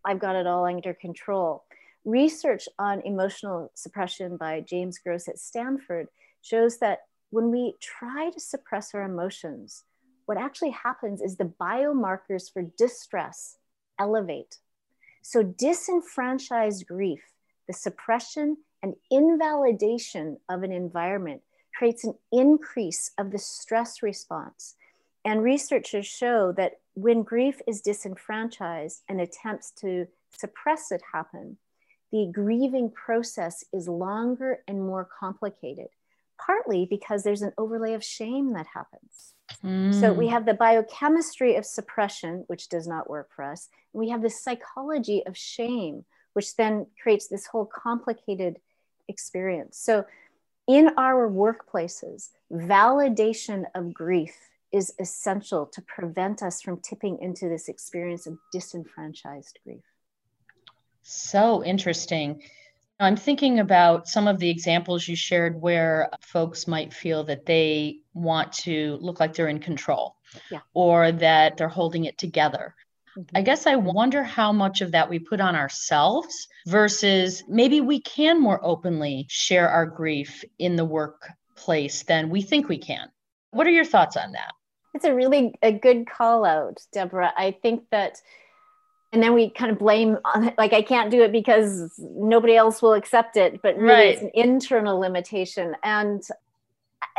I've 0.04 0.20
got 0.20 0.36
it 0.36 0.48
all 0.48 0.66
under 0.66 0.94
control. 0.94 1.64
Research 2.06 2.68
on 2.78 3.02
emotional 3.02 3.72
suppression 3.76 4.36
by 4.36 4.60
James 4.62 5.00
Gross 5.00 5.28
at 5.30 5.40
Stanford 5.40 6.08
shows 6.42 6.80
that 6.80 7.00
when 7.30 7.50
we 7.50 7.76
try 7.80 8.30
to 8.30 8.40
suppress 8.40 8.94
our 8.94 9.04
emotions, 9.04 9.84
what 10.26 10.38
actually 10.38 10.72
happens 10.72 11.22
is 11.22 11.38
the 11.38 11.52
biomarkers 11.60 12.52
for 12.52 12.64
distress 12.78 13.58
elevate. 13.98 14.58
So, 15.22 15.44
disenfranchised 15.44 16.86
grief, 16.86 17.24
the 17.68 17.74
suppression 17.74 18.58
and 18.82 18.96
invalidation 19.10 20.38
of 20.50 20.64
an 20.64 20.74
environment, 20.74 21.42
creates 21.74 22.04
an 22.04 22.16
increase 22.32 23.12
of 23.18 23.32
the 23.32 23.40
stress 23.40 24.04
response. 24.04 24.76
And 25.26 25.42
researchers 25.42 26.06
show 26.06 26.52
that 26.58 26.82
when 26.96 27.24
grief 27.24 27.62
is 27.66 27.82
disenfranchised 27.82 29.04
and 29.08 29.22
attempts 29.22 29.72
to 29.80 30.08
suppress 30.38 30.92
it 30.92 31.02
happen, 31.14 31.58
the 32.14 32.30
grieving 32.32 32.90
process 32.90 33.66
is 33.74 33.90
longer 33.90 34.60
and 34.70 34.80
more 34.80 35.06
complicated 35.20 35.88
partly 36.46 36.86
because 36.86 37.24
there's 37.24 37.42
an 37.42 37.54
overlay 37.58 37.94
of 37.94 38.04
shame 38.04 38.54
that 38.54 38.68
happens. 38.74 39.34
Mm. 39.64 40.00
So 40.00 40.14
we 40.14 40.28
mm. 40.28 40.32
have 40.32 40.46
the 40.46 40.54
biochemistry 40.54 41.56
of 41.56 41.66
suppression, 41.66 42.44
which 42.48 42.70
does 42.70 42.88
not 42.88 43.10
work 43.10 43.30
for 43.36 43.44
us. 43.44 43.70
And 43.94 44.00
we 44.00 44.10
have 44.10 44.22
the 44.22 44.30
psychology 44.30 45.24
of 45.26 45.38
shame, 45.38 46.06
which 46.34 46.56
then 46.56 46.88
creates 47.02 47.28
this 47.28 47.46
whole 47.48 47.66
complicated 47.66 48.58
experience. 49.08 49.78
So 49.78 50.06
in 50.68 50.92
our 50.98 51.30
workplaces, 51.30 52.30
validation 52.52 53.66
of 53.76 53.94
grief 53.94 54.36
is 54.72 54.94
essential 55.00 55.68
to 55.68 55.82
prevent 55.82 56.42
us 56.42 56.62
from 56.62 56.80
tipping 56.80 57.20
into 57.22 57.48
this 57.48 57.70
experience 57.70 58.26
of 58.26 58.38
disenfranchised 58.52 59.60
grief. 59.64 59.84
So 61.04 61.64
interesting. 61.64 62.42
I'm 63.00 63.18
thinking 63.18 63.60
about 63.60 64.08
some 64.08 64.28
of 64.28 64.40
the 64.40 64.50
examples 64.50 65.08
you 65.08 65.16
shared 65.16 65.62
where 65.62 66.10
folks 66.22 66.68
might 66.68 66.94
feel 66.94 67.24
that 67.26 67.46
they 67.46 68.00
want 68.14 68.54
to 68.54 68.98
look 69.02 69.20
like 69.20 69.34
they're 69.34 69.48
in 69.48 69.60
control 69.60 70.16
yeah. 70.50 70.60
or 70.74 71.12
that 71.12 71.58
they're 71.58 71.68
holding 71.68 72.06
it 72.06 72.18
together. 72.18 72.76
Mm-hmm. 73.18 73.38
I 73.38 73.42
guess 73.42 73.68
I 73.68 73.76
wonder 73.76 74.24
how 74.24 74.52
much 74.52 74.82
of 74.82 74.92
that 74.92 75.10
we 75.10 75.20
put 75.20 75.42
on 75.42 75.56
ourselves 75.56 76.48
versus 76.66 77.44
maybe 77.48 77.82
we 77.82 78.00
can 78.00 78.42
more 78.42 78.60
openly 78.64 79.26
share 79.30 79.70
our 79.70 79.86
grief 79.86 80.44
in 80.58 80.76
the 80.76 80.86
workplace 80.86 82.04
than 82.04 82.30
we 82.30 82.42
think 82.42 82.70
we 82.70 82.78
can. 82.78 83.10
What 83.52 83.68
are 83.68 83.72
your 83.72 83.86
thoughts 83.86 84.18
on 84.18 84.32
that? 84.32 84.54
It's 84.94 85.06
a 85.06 85.14
really 85.14 85.56
a 85.62 85.72
good 85.72 86.08
call 86.08 86.46
out, 86.46 86.80
Deborah. 86.92 87.34
I 87.36 87.52
think 87.52 87.90
that 87.92 88.22
and 89.14 89.22
then 89.22 89.34
we 89.34 89.50
kind 89.50 89.72
of 89.72 89.80
blame 89.80 90.18
like 90.58 90.74
i 90.74 90.82
can't 90.82 91.12
do 91.12 91.22
it 91.22 91.32
because 91.32 91.94
nobody 92.00 92.56
else 92.56 92.82
will 92.82 92.94
accept 92.94 93.38
it 93.38 93.62
but 93.62 93.78
really 93.78 93.94
right. 93.94 94.08
it's 94.16 94.22
an 94.22 94.32
internal 94.34 95.00
limitation 95.00 95.76
and 95.84 96.24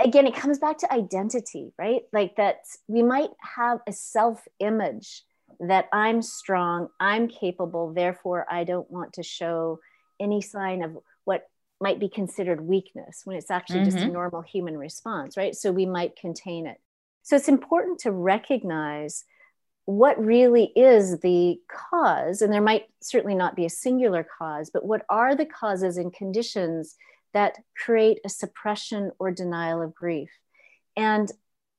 again 0.03 0.27
it 0.27 0.35
comes 0.35 0.59
back 0.59 0.77
to 0.77 0.93
identity 0.93 1.73
right 1.79 2.03
like 2.13 2.37
that 2.37 2.57
we 2.89 3.03
might 3.03 3.31
have 3.39 3.79
a 3.87 3.93
self 3.93 4.47
image 4.59 5.23
that 5.61 5.89
i'm 5.93 6.21
strong 6.21 6.89
i'm 7.01 7.29
capable 7.29 7.93
therefore 7.95 8.45
i 8.51 8.65
don't 8.65 8.91
want 8.91 9.13
to 9.15 9.23
show 9.23 9.79
any 10.21 10.43
sign 10.43 10.83
of 10.83 10.99
what 11.25 11.49
might 11.81 12.01
be 12.01 12.09
considered 12.09 12.61
weakness 12.61 13.23
when 13.25 13.37
it's 13.37 13.51
actually 13.51 13.81
mm-hmm. 13.81 13.85
just 13.85 13.99
a 13.99 14.01
mm-hmm. 14.01 14.13
normal 14.13 14.43
human 14.43 14.77
response 14.77 15.37
right 15.37 15.55
so 15.55 15.71
we 15.71 15.87
might 15.87 16.17
contain 16.17 16.67
it 16.67 16.81
so 17.23 17.37
it's 17.37 17.49
important 17.49 18.01
to 18.01 18.11
recognize 18.11 19.25
what 19.87 20.23
really 20.23 20.73
is 20.76 21.19
the 21.21 21.61
cause, 21.69 22.41
and 22.41 22.53
there 22.53 22.62
might 22.62 22.87
certainly 23.03 23.35
not 23.35 23.57
be 23.57 23.67
a 23.67 23.71
singular 23.71 24.26
cause, 24.38 24.71
but 24.71 24.85
what 24.85 25.05
are 25.09 25.35
the 25.35 25.47
causes 25.47 25.97
and 25.97 26.12
conditions 26.12 26.97
that 27.35 27.59
create 27.76 28.21
a 28.25 28.29
suppression 28.29 29.11
or 29.19 29.31
denial 29.31 29.83
of 29.83 29.95
grief? 29.95 30.31
And 30.97 31.31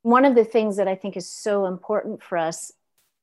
one 0.03 0.25
of 0.25 0.35
the 0.35 0.45
things 0.45 0.77
that 0.77 0.87
I 0.87 0.95
think 0.95 1.17
is 1.17 1.29
so 1.29 1.65
important 1.65 2.21
for 2.21 2.37
us 2.37 2.71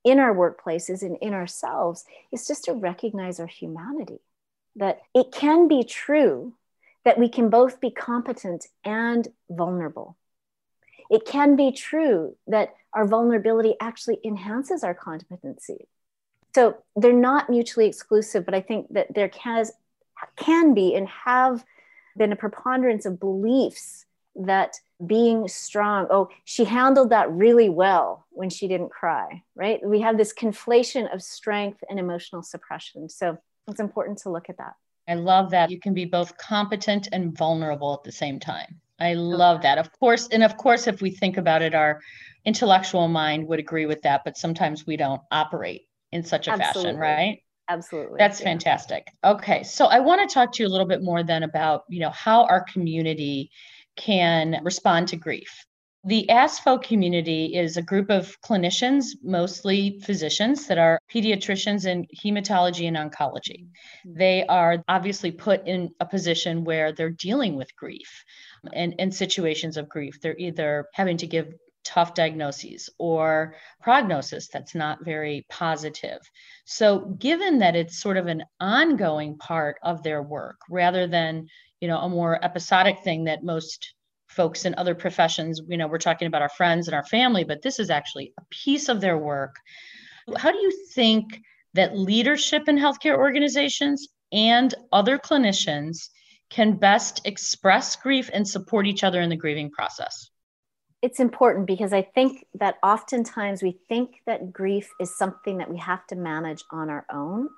in 0.04 0.18
our 0.18 0.34
workplaces 0.34 1.02
and 1.02 1.16
in 1.20 1.32
ourselves 1.32 2.04
is 2.32 2.46
just 2.46 2.64
to 2.64 2.72
recognize 2.72 3.38
our 3.38 3.46
humanity. 3.46 4.18
That 4.76 5.00
it 5.14 5.30
can 5.32 5.68
be 5.68 5.84
true 5.84 6.54
that 7.04 7.18
we 7.18 7.28
can 7.28 7.50
both 7.50 7.80
be 7.80 7.90
competent 7.90 8.66
and 8.84 9.28
vulnerable. 9.50 10.16
It 11.12 11.26
can 11.26 11.56
be 11.56 11.72
true 11.72 12.34
that 12.46 12.74
our 12.94 13.06
vulnerability 13.06 13.74
actually 13.80 14.18
enhances 14.24 14.82
our 14.82 14.94
competency. 14.94 15.86
So 16.54 16.78
they're 16.96 17.12
not 17.12 17.50
mutually 17.50 17.86
exclusive, 17.86 18.46
but 18.46 18.54
I 18.54 18.62
think 18.62 18.86
that 18.94 19.14
there 19.14 19.28
can, 19.28 19.66
can 20.36 20.72
be 20.72 20.94
and 20.94 21.06
have 21.08 21.64
been 22.16 22.32
a 22.32 22.36
preponderance 22.36 23.04
of 23.04 23.20
beliefs 23.20 24.06
that 24.34 24.76
being 25.06 25.48
strong, 25.48 26.06
oh, 26.10 26.28
she 26.44 26.64
handled 26.64 27.10
that 27.10 27.30
really 27.30 27.68
well 27.68 28.26
when 28.30 28.48
she 28.48 28.66
didn't 28.66 28.90
cry, 28.90 29.42
right? 29.54 29.80
We 29.84 30.00
have 30.00 30.16
this 30.16 30.32
conflation 30.32 31.12
of 31.12 31.22
strength 31.22 31.84
and 31.90 31.98
emotional 31.98 32.42
suppression. 32.42 33.10
So 33.10 33.36
it's 33.68 33.80
important 33.80 34.18
to 34.18 34.30
look 34.30 34.48
at 34.48 34.56
that. 34.58 34.74
I 35.08 35.14
love 35.14 35.50
that. 35.50 35.70
You 35.70 35.80
can 35.80 35.94
be 35.94 36.04
both 36.04 36.38
competent 36.38 37.08
and 37.12 37.36
vulnerable 37.36 37.92
at 37.92 38.04
the 38.04 38.12
same 38.12 38.40
time. 38.40 38.80
I 39.02 39.14
love 39.14 39.62
that. 39.62 39.78
Of 39.78 39.90
course, 39.98 40.28
and 40.28 40.42
of 40.42 40.56
course, 40.56 40.86
if 40.86 41.02
we 41.02 41.10
think 41.10 41.36
about 41.36 41.62
it, 41.62 41.74
our 41.74 42.00
intellectual 42.44 43.08
mind 43.08 43.46
would 43.48 43.58
agree 43.58 43.86
with 43.86 44.02
that, 44.02 44.22
but 44.24 44.36
sometimes 44.36 44.86
we 44.86 44.96
don't 44.96 45.20
operate 45.30 45.82
in 46.12 46.22
such 46.22 46.48
a 46.48 46.52
Absolutely. 46.52 46.82
fashion, 46.82 47.00
right? 47.00 47.38
Absolutely. 47.68 48.16
That's 48.18 48.40
yeah. 48.40 48.46
fantastic. 48.46 49.06
Okay. 49.24 49.62
So 49.62 49.86
I 49.86 50.00
want 50.00 50.28
to 50.28 50.32
talk 50.32 50.52
to 50.52 50.62
you 50.62 50.68
a 50.68 50.70
little 50.70 50.86
bit 50.86 51.02
more 51.02 51.22
then 51.22 51.42
about, 51.42 51.84
you 51.88 52.00
know, 52.00 52.10
how 52.10 52.44
our 52.44 52.64
community 52.64 53.50
can 53.96 54.60
respond 54.62 55.08
to 55.08 55.16
grief. 55.16 55.64
The 56.04 56.26
ASPHO 56.28 56.82
community 56.82 57.54
is 57.54 57.76
a 57.76 57.82
group 57.82 58.10
of 58.10 58.36
clinicians, 58.40 59.04
mostly 59.22 60.00
physicians, 60.00 60.66
that 60.66 60.76
are 60.76 60.98
pediatricians 61.14 61.86
in 61.86 62.06
hematology 62.24 62.88
and 62.88 62.96
oncology. 62.96 63.66
Mm-hmm. 64.04 64.18
They 64.18 64.44
are 64.46 64.82
obviously 64.88 65.30
put 65.30 65.64
in 65.66 65.90
a 66.00 66.06
position 66.06 66.64
where 66.64 66.92
they're 66.92 67.10
dealing 67.10 67.54
with 67.54 67.76
grief 67.76 68.24
and, 68.72 68.94
in 68.98 69.10
situations 69.10 69.76
of 69.76 69.88
grief. 69.88 70.20
They're 70.20 70.38
either 70.38 70.86
having 70.94 71.16
to 71.18 71.26
give 71.26 71.52
tough 71.84 72.14
diagnoses 72.14 72.88
or 72.98 73.56
prognosis 73.80 74.48
that's 74.48 74.74
not 74.74 75.04
very 75.04 75.44
positive. 75.50 76.20
So 76.64 77.00
given 77.18 77.58
that 77.58 77.74
it's 77.74 78.00
sort 78.00 78.16
of 78.16 78.26
an 78.26 78.44
ongoing 78.60 79.36
part 79.38 79.76
of 79.82 80.02
their 80.02 80.22
work 80.22 80.58
rather 80.70 81.06
than, 81.06 81.48
you 81.80 81.88
know, 81.88 81.98
a 81.98 82.08
more 82.08 82.42
episodic 82.44 83.00
thing 83.02 83.24
that 83.24 83.42
most 83.42 83.94
folks 84.28 84.64
in 84.64 84.74
other 84.76 84.94
professions, 84.94 85.60
you 85.68 85.76
know, 85.76 85.88
we're 85.88 85.98
talking 85.98 86.28
about 86.28 86.42
our 86.42 86.48
friends 86.48 86.88
and 86.88 86.94
our 86.94 87.04
family, 87.04 87.44
but 87.44 87.62
this 87.62 87.78
is 87.78 87.90
actually 87.90 88.32
a 88.38 88.42
piece 88.50 88.88
of 88.88 89.00
their 89.00 89.18
work. 89.18 89.56
How 90.36 90.52
do 90.52 90.58
you 90.58 90.86
think 90.92 91.40
that 91.74 91.98
leadership 91.98 92.68
in 92.68 92.78
healthcare 92.78 93.16
organizations 93.16 94.08
and 94.30 94.74
other 94.92 95.18
clinicians 95.18 96.08
can 96.52 96.76
best 96.76 97.22
express 97.24 97.96
grief 97.96 98.28
and 98.32 98.46
support 98.46 98.86
each 98.86 99.02
other 99.02 99.22
in 99.22 99.30
the 99.30 99.36
grieving 99.36 99.70
process? 99.70 100.28
It's 101.00 101.18
important 101.18 101.66
because 101.66 101.94
I 101.94 102.02
think 102.02 102.44
that 102.54 102.76
oftentimes 102.82 103.62
we 103.62 103.78
think 103.88 104.20
that 104.26 104.52
grief 104.52 104.90
is 105.00 105.16
something 105.16 105.58
that 105.58 105.70
we 105.70 105.78
have 105.78 106.06
to 106.08 106.14
manage 106.14 106.62
on 106.70 106.90
our 106.90 107.06
own. 107.10 107.48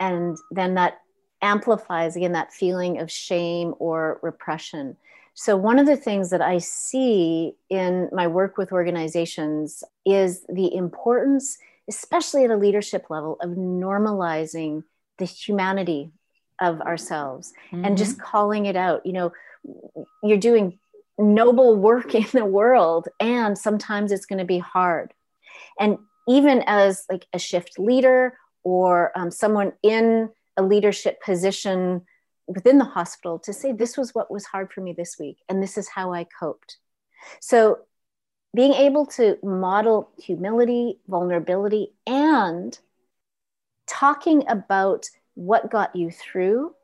And 0.00 0.36
then 0.50 0.74
that 0.74 0.98
amplifies 1.40 2.16
again 2.16 2.32
that 2.32 2.52
feeling 2.52 2.98
of 2.98 3.10
shame 3.10 3.74
or 3.78 4.18
repression. 4.22 4.96
So, 5.34 5.56
one 5.56 5.78
of 5.78 5.86
the 5.86 5.96
things 5.96 6.30
that 6.30 6.42
I 6.42 6.58
see 6.58 7.54
in 7.70 8.08
my 8.12 8.26
work 8.26 8.58
with 8.58 8.72
organizations 8.72 9.84
is 10.04 10.44
the 10.48 10.74
importance, 10.74 11.58
especially 11.88 12.44
at 12.44 12.50
a 12.50 12.56
leadership 12.56 13.06
level, 13.08 13.36
of 13.40 13.50
normalizing 13.50 14.82
the 15.18 15.26
humanity 15.26 16.10
of 16.60 16.80
ourselves 16.80 17.52
mm-hmm. 17.70 17.84
and 17.84 17.98
just 17.98 18.12
mm-hmm. 18.12 18.26
calling 18.26 18.66
it 18.66 18.76
out. 18.76 19.04
You 19.04 19.12
know, 19.12 19.32
you're 20.22 20.38
doing 20.38 20.78
noble 21.18 21.76
work 21.76 22.14
in 22.14 22.26
the 22.32 22.44
world, 22.44 23.08
and 23.20 23.56
sometimes 23.56 24.12
it's 24.12 24.26
going 24.26 24.38
to 24.38 24.44
be 24.44 24.58
hard. 24.58 25.12
And 25.78 25.98
even 26.28 26.62
as 26.66 27.04
like 27.10 27.26
a 27.32 27.38
shift 27.38 27.78
leader 27.78 28.36
or 28.64 29.12
um, 29.16 29.30
someone 29.30 29.72
in 29.82 30.30
a 30.56 30.62
leadership 30.62 31.22
position 31.22 32.02
within 32.46 32.78
the 32.78 32.84
hospital 32.84 33.38
to 33.40 33.52
say, 33.52 33.72
this 33.72 33.96
was 33.96 34.14
what 34.14 34.30
was 34.30 34.44
hard 34.46 34.72
for 34.72 34.80
me 34.80 34.92
this 34.92 35.16
week, 35.18 35.38
and 35.48 35.62
this 35.62 35.76
is 35.76 35.88
how 35.88 36.12
I 36.12 36.24
coped. 36.24 36.78
So, 37.40 37.80
being 38.54 38.72
able 38.72 39.04
to 39.04 39.36
model 39.42 40.10
humility, 40.18 40.98
vulnerability, 41.08 41.92
and 42.06 42.78
talking 43.86 44.44
about 44.48 45.06
what 45.36 45.70
got 45.70 45.94
you 45.94 46.10
through 46.10 46.74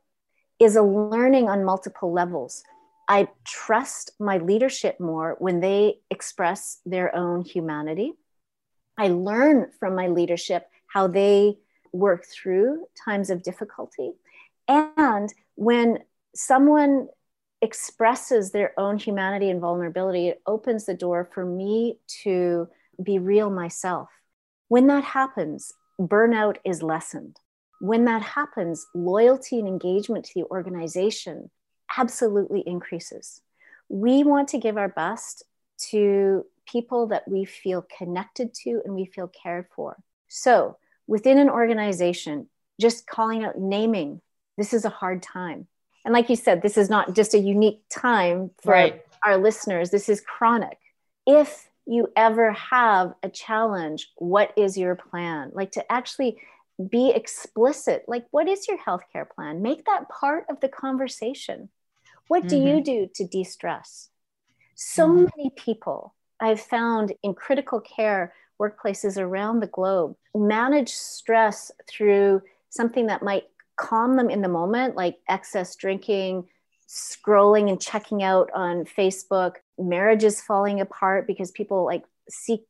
is 0.61 0.77
a 0.77 0.83
learning 0.83 1.49
on 1.49 1.65
multiple 1.65 2.13
levels. 2.13 2.63
I 3.09 3.29
trust 3.45 4.13
my 4.21 4.39
leadership 4.39 5.01
more 5.01 5.37
when 5.41 5.59
they 5.59 5.97
express 6.11 6.79
their 6.87 7.15
own 7.17 7.43
humanity. 7.43 8.13
I 8.97 9.09
learn 9.09 9.71
from 9.81 9.97
my 9.97 10.07
leadership 10.07 10.69
how 10.87 11.09
they 11.09 11.57
work 11.93 12.27
through 12.27 12.87
times 13.05 13.31
of 13.31 13.43
difficulty. 13.43 14.13
And 14.69 15.33
when 15.57 16.01
someone 16.35 17.09
expresses 17.63 18.51
their 18.53 18.79
own 18.79 18.99
humanity 18.99 19.49
and 19.49 19.61
vulnerability, 19.61 20.29
it 20.29 20.43
opens 20.47 20.85
the 20.85 20.95
door 20.95 21.29
for 21.33 21.45
me 21.45 21.99
to 22.23 22.69
be 23.03 23.19
real 23.19 23.51
myself. 23.51 24.09
When 24.69 24.87
that 24.89 25.05
happens, 25.05 25.73
burnout 26.01 26.57
is 26.65 26.83
lessened. 26.83 27.39
When 27.83 28.05
that 28.05 28.23
happens, 28.23 28.87
loyalty 28.95 29.59
and 29.59 29.67
engagement 29.67 30.25
to 30.27 30.33
the 30.37 30.45
organization 30.45 31.51
absolutely 31.99 32.63
increases. 32.65 33.41
We 33.89 34.23
want 34.23 34.47
to 34.51 34.59
give 34.59 34.77
our 34.77 34.89
best 34.89 35.43
to 35.91 36.47
people 36.65 37.09
that 37.09 37.27
we 37.27 37.45
feel 37.45 37.85
connected 37.99 38.55
to 38.63 38.83
and 38.85 38.95
we 38.95 39.07
feel 39.07 39.27
cared 39.27 39.67
for. 39.75 39.97
So, 40.29 40.77
within 41.09 41.39
an 41.39 41.51
organization, 41.51 42.47
just 42.81 43.09
calling 43.09 43.43
out, 43.43 43.59
naming, 43.59 44.21
this 44.57 44.73
is 44.73 44.85
a 44.85 44.89
hard 44.89 45.21
time. 45.21 45.67
And 46.05 46.15
like 46.15 46.31
you 46.31 46.37
said, 46.37 46.63
this 46.63 46.77
is 46.77 46.89
not 46.89 47.17
just 47.17 47.35
a 47.35 47.39
unique 47.41 47.83
time 47.91 48.53
for 48.63 48.75
right. 48.75 49.05
our 49.27 49.39
listeners, 49.39 49.91
this 49.91 50.09
is 50.09 50.21
chronic. 50.21 50.79
If 51.27 51.69
you 51.87 52.13
ever 52.15 52.53
have 52.53 53.15
a 53.25 53.29
challenge, 53.29 54.09
what 54.19 54.53
is 54.57 54.79
your 54.79 54.95
plan? 54.95 55.51
Like 55.53 55.73
to 55.73 55.93
actually 55.93 56.39
be 56.91 57.11
explicit, 57.11 58.05
like, 58.09 58.27
what 58.31 58.49
is 58.49 58.69
your 58.69 58.79
healthcare 58.79 59.29
plan? 59.29 59.63
Make 59.63 59.85
that 59.87 60.09
part 60.09 60.47
of 60.49 60.61
the 60.61 60.69
conversation. 60.69 61.69
What 62.29 62.47
do 62.47 62.57
mm-hmm. 62.57 62.67
you 62.67 62.83
do 62.83 63.11
to 63.15 63.27
de 63.27 63.45
stress? 63.45 64.09
So 64.75 65.09
mm-hmm. 65.09 65.27
many 65.37 65.51
people 65.57 66.15
I've 66.41 66.61
found 66.61 67.13
in 67.23 67.35
critical 67.35 67.81
care 67.81 68.35
workplaces 68.61 69.21
around 69.21 69.61
the 69.61 69.67
globe 69.67 70.17
manage 70.35 70.91
stress 70.91 71.71
through 71.89 72.43
something 72.71 73.07
that 73.07 73.23
might 73.23 73.45
calm 73.77 74.17
them 74.17 74.31
in 74.31 74.43
the 74.43 74.49
moment, 74.49 74.97
like 74.97 75.19
excess 75.29 75.77
drinking, 75.77 76.47
scrolling 76.89 77.69
and 77.69 77.81
checking 77.81 78.23
out 78.23 78.51
on 78.55 78.85
Facebook, 78.85 79.57
marriages 79.79 80.41
falling 80.41 80.81
apart 80.81 81.27
because 81.27 81.51
people 81.51 81.85
like 81.85 82.05
seek 82.29 82.63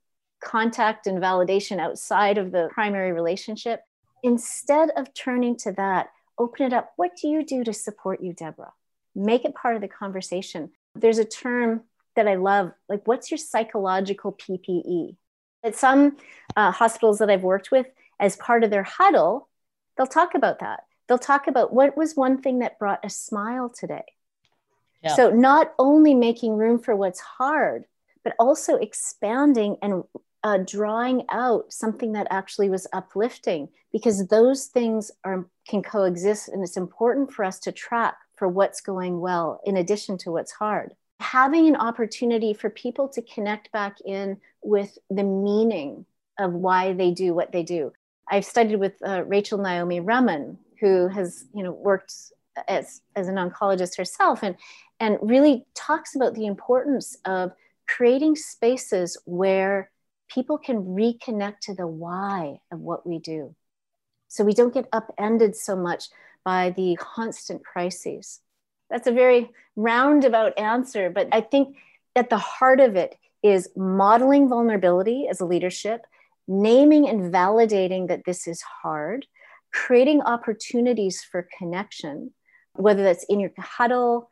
contact 0.42 1.07
and 1.07 1.23
validation 1.23 1.78
outside 1.78 2.38
of 2.38 2.52
the 2.52 2.69
primary 2.73 3.12
relationship. 3.12 3.81
Instead 4.23 4.91
of 4.97 5.12
turning 5.14 5.57
to 5.57 5.73
that, 5.73 6.11
open 6.38 6.67
it 6.67 6.73
up. 6.73 6.93
What 6.97 7.12
do 7.21 7.29
you 7.29 7.45
do 7.45 7.64
to 7.64 7.73
support 7.73 8.23
you, 8.23 8.33
Deborah? 8.33 8.73
Make 9.14 9.45
it 9.45 9.55
part 9.55 9.76
of 9.76 9.83
the 9.83 9.88
conversation. 9.88 10.71
There's 10.95 11.19
a 11.19 11.25
term 11.25 11.83
that 12.17 12.29
I 12.29 12.37
love, 12.37 12.73
like, 12.88 13.07
what's 13.07 13.31
your 13.31 13.38
psychological 13.38 14.33
PPE? 14.33 15.17
At 15.64 15.76
some 15.76 16.17
uh, 16.57 16.71
hospitals 16.71 17.19
that 17.19 17.31
I've 17.31 17.43
worked 17.43 17.71
with, 17.71 17.87
as 18.19 18.37
part 18.37 18.64
of 18.64 18.71
their 18.71 18.83
huddle, 18.83 19.49
they'll 19.97 20.07
talk 20.07 20.35
about 20.35 20.61
that. 20.61 20.85
They'll 21.09 21.19
talk 21.19 21.47
about 21.47 21.73
what 21.73 21.97
was 21.97 22.14
one 22.14 22.41
thing 22.41 22.61
that 22.61 22.79
brought 22.79 23.05
a 23.05 23.11
smile 23.11 23.69
today. 23.69 24.05
Yeah. 25.02 25.14
So, 25.14 25.31
not 25.31 25.73
only 25.79 26.14
making 26.14 26.57
room 26.57 26.79
for 26.79 26.95
what's 26.95 27.21
hard, 27.21 27.85
but 28.23 28.35
also 28.38 28.76
expanding 28.76 29.76
and 29.83 30.05
uh, 30.44 30.58
drawing 30.66 31.25
out 31.30 31.72
something 31.72 32.12
that 32.12 32.26
actually 32.30 32.68
was 32.68 32.87
uplifting 32.92 33.68
because 33.92 34.26
those 34.26 34.66
things 34.66 35.11
are 35.25 35.46
can 35.68 35.82
coexist 35.82 36.49
and 36.49 36.62
it's 36.62 36.76
important 36.76 37.32
for 37.32 37.44
us 37.44 37.58
to 37.61 37.70
track 37.70 38.17
for 38.36 38.49
what's 38.49 38.80
going 38.80 39.21
well 39.21 39.60
in 39.64 39.76
addition 39.76 40.19
to 40.19 40.32
what's 40.32 40.52
hard. 40.52 40.95
Having 41.21 41.69
an 41.69 41.76
opportunity 41.76 42.52
for 42.52 42.71
people 42.71 43.08
to 43.08 43.23
connect 43.23 43.71
back 43.71 43.99
in 44.04 44.38
with 44.62 44.99
the 45.10 45.23
meaning 45.23 46.04
of 46.38 46.52
why 46.52 46.93
they 46.93 47.12
do 47.12 47.34
what 47.34 47.52
they 47.52 47.62
do. 47.62 47.93
I've 48.28 48.45
studied 48.45 48.76
with 48.76 48.95
uh, 49.04 49.25
rachel 49.25 49.58
naomi 49.58 50.00
remen 50.00 50.56
who 50.80 51.08
has 51.08 51.45
you 51.54 51.62
know 51.62 51.73
worked 51.73 52.14
as, 52.69 53.02
as 53.14 53.28
an 53.28 53.36
oncologist 53.36 53.97
herself 53.97 54.43
and 54.43 54.56
and 54.99 55.19
really 55.23 55.64
talks 55.75 56.17
about 56.17 56.34
the 56.34 56.47
importance 56.47 57.17
of 57.25 57.52
creating 57.86 58.36
spaces 58.36 59.17
where 59.25 59.90
people 60.34 60.58
can 60.58 60.84
reconnect 60.84 61.60
to 61.60 61.75
the 61.75 61.86
why 61.86 62.58
of 62.71 62.80
what 62.80 63.06
we 63.06 63.18
do. 63.18 63.54
So 64.28 64.45
we 64.45 64.54
don't 64.54 64.75
get 64.75 64.88
upended 64.92 65.54
so 65.56 65.76
much 65.76 66.04
by 66.45 66.71
the 66.71 66.97
constant 66.99 67.64
crises. 67.64 68.40
That's 68.90 69.06
a 69.06 69.12
very 69.12 69.50
roundabout 69.76 70.58
answer, 70.58 71.10
but 71.10 71.28
I 71.32 71.40
think 71.40 71.76
at 72.16 72.30
the 72.30 72.38
heart 72.38 72.80
of 72.80 72.97
it 72.97 73.16
is 73.42 73.68
modeling 73.76 74.49
vulnerability 74.49 75.28
as 75.28 75.40
a 75.40 75.47
leadership, 75.47 76.02
naming 76.49 77.08
and 77.08 77.32
validating 77.32 78.08
that 78.08 78.25
this 78.25 78.47
is 78.47 78.62
hard, 78.82 79.26
creating 79.73 80.23
opportunities 80.23 81.23
for 81.23 81.49
connection, 81.58 82.32
whether 82.75 83.02
that's 83.02 83.25
in 83.28 83.40
your 83.40 83.52
huddle, 83.58 84.31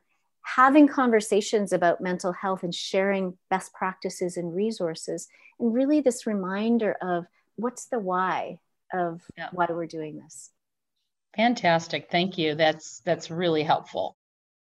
having 0.56 0.88
conversations 0.88 1.72
about 1.72 2.00
mental 2.00 2.32
health 2.32 2.62
and 2.62 2.74
sharing 2.74 3.36
best 3.50 3.72
practices 3.72 4.36
and 4.36 4.54
resources 4.54 5.28
and 5.58 5.72
really 5.72 6.00
this 6.00 6.26
reminder 6.26 6.96
of 7.02 7.26
what's 7.56 7.86
the 7.86 7.98
why 7.98 8.58
of 8.92 9.22
yeah. 9.36 9.48
why 9.52 9.66
we're 9.68 9.86
doing 9.86 10.18
this. 10.18 10.50
Fantastic. 11.36 12.08
Thank 12.10 12.38
you. 12.38 12.54
That's 12.54 13.00
that's 13.00 13.30
really 13.30 13.62
helpful. 13.62 14.16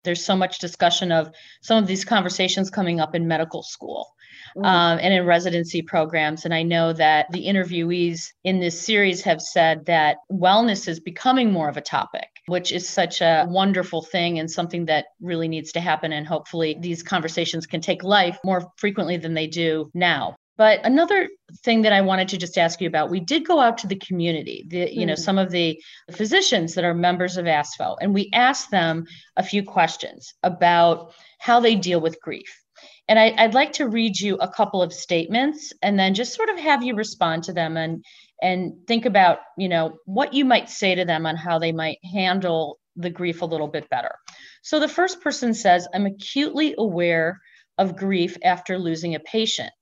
There's 0.05 0.25
so 0.25 0.37
much 0.37 0.59
discussion 0.59 1.13
of 1.13 1.33
some 1.63 1.79
of 1.79 1.87
these 1.87 2.05
conversations 2.05 2.71
coming 2.71 3.01
up 3.01 3.15
in 3.15 3.29
medical 3.29 3.63
school 3.63 4.15
mm-hmm. 4.57 4.65
um, 4.65 4.99
and 5.01 5.15
in 5.15 5.27
residency 5.27 5.83
programs. 5.83 6.45
And 6.45 6.55
I 6.55 6.63
know 6.63 6.93
that 6.93 7.31
the 7.31 7.47
interviewees 7.47 8.29
in 8.45 8.61
this 8.61 8.81
series 8.81 9.23
have 9.23 9.41
said 9.41 9.87
that 9.87 10.19
wellness 10.31 10.89
is 10.89 11.01
becoming 11.01 11.53
more 11.53 11.69
of 11.69 11.77
a 11.77 11.83
topic, 11.83 12.29
which 12.47 12.73
is 12.73 12.89
such 12.89 13.21
a 13.21 13.47
wonderful 13.49 14.03
thing 14.03 14.39
and 14.39 14.51
something 14.51 14.87
that 14.87 15.07
really 15.21 15.49
needs 15.49 15.73
to 15.73 15.81
happen. 15.81 16.13
And 16.13 16.27
hopefully, 16.27 16.77
these 16.81 17.03
conversations 17.03 17.67
can 17.67 17.81
take 17.81 18.03
life 18.03 18.39
more 18.45 18.71
frequently 18.77 19.17
than 19.17 19.35
they 19.35 19.47
do 19.47 19.91
now. 19.95 20.37
But 20.61 20.85
another 20.85 21.27
thing 21.65 21.81
that 21.83 21.95
I 21.95 22.03
wanted 22.03 22.29
to 22.29 22.37
just 22.37 22.59
ask 22.59 22.83
you 22.83 22.87
about, 22.87 23.09
we 23.09 23.19
did 23.19 23.47
go 23.47 23.61
out 23.61 23.79
to 23.79 23.87
the 23.87 23.97
community, 23.97 24.67
the, 24.69 24.93
you 24.93 25.07
know, 25.07 25.15
mm-hmm. 25.15 25.23
some 25.23 25.39
of 25.39 25.51
the 25.51 25.83
physicians 26.13 26.75
that 26.75 26.85
are 26.85 26.93
members 26.93 27.39
of 27.39 27.47
ASPHO, 27.47 27.97
and 28.03 28.13
we 28.13 28.29
asked 28.35 28.71
them 28.71 29.07
a 29.39 29.43
few 29.43 29.63
questions 29.63 30.35
about 30.43 31.15
how 31.39 31.61
they 31.61 31.77
deal 31.77 31.99
with 31.99 32.21
grief. 32.21 32.63
And 33.11 33.19
I, 33.19 33.45
would 33.45 33.55
like 33.55 33.73
to 33.73 33.89
read 33.89 34.21
you 34.21 34.37
a 34.37 34.47
couple 34.47 34.81
of 34.85 34.93
statements 34.93 35.73
and 35.83 35.99
then 35.99 36.15
just 36.15 36.33
sort 36.33 36.49
of 36.49 36.57
have 36.61 36.85
you 36.85 36.95
respond 36.95 37.43
to 37.45 37.53
them 37.53 37.77
and 37.77 38.05
and 38.41 38.87
think 38.87 39.05
about, 39.05 39.39
you 39.59 39.69
know, 39.69 39.99
what 40.05 40.33
you 40.33 40.45
might 40.45 40.71
say 40.71 40.95
to 40.95 41.05
them 41.05 41.27
on 41.27 41.35
how 41.35 41.59
they 41.59 41.73
might 41.73 41.99
handle 42.05 42.79
the 42.95 43.11
grief 43.11 43.43
a 43.43 43.47
little 43.47 43.67
bit 43.67 43.91
better. 43.91 44.15
So 44.63 44.79
the 44.79 44.87
first 44.87 45.21
person 45.21 45.55
says, 45.55 45.89
I'm 45.93 46.07
acutely 46.07 46.77
aware 46.79 47.41
of 47.79 47.97
grief 47.97 48.37
after 48.45 48.79
losing 48.79 49.17
a 49.17 49.21
patient. 49.21 49.73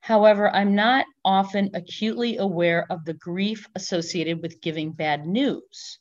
However, 0.00 0.48
I'm 0.48 0.74
not 0.74 1.04
often 1.26 1.70
acutely 1.74 2.38
aware 2.38 2.86
of 2.90 3.04
the 3.04 3.12
grief 3.12 3.66
associated 3.74 4.40
with 4.40 4.62
giving 4.62 4.92
bad 4.92 5.26
news. 5.26 5.98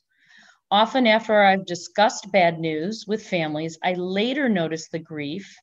Often, 0.72 1.08
after 1.08 1.44
I've 1.44 1.66
discussed 1.66 2.32
bad 2.32 2.60
news 2.60 3.04
with 3.06 3.28
families, 3.28 3.78
I 3.84 3.94
later 3.94 4.48
notice 4.48 4.88
the 4.88 5.00
grief, 5.00 5.54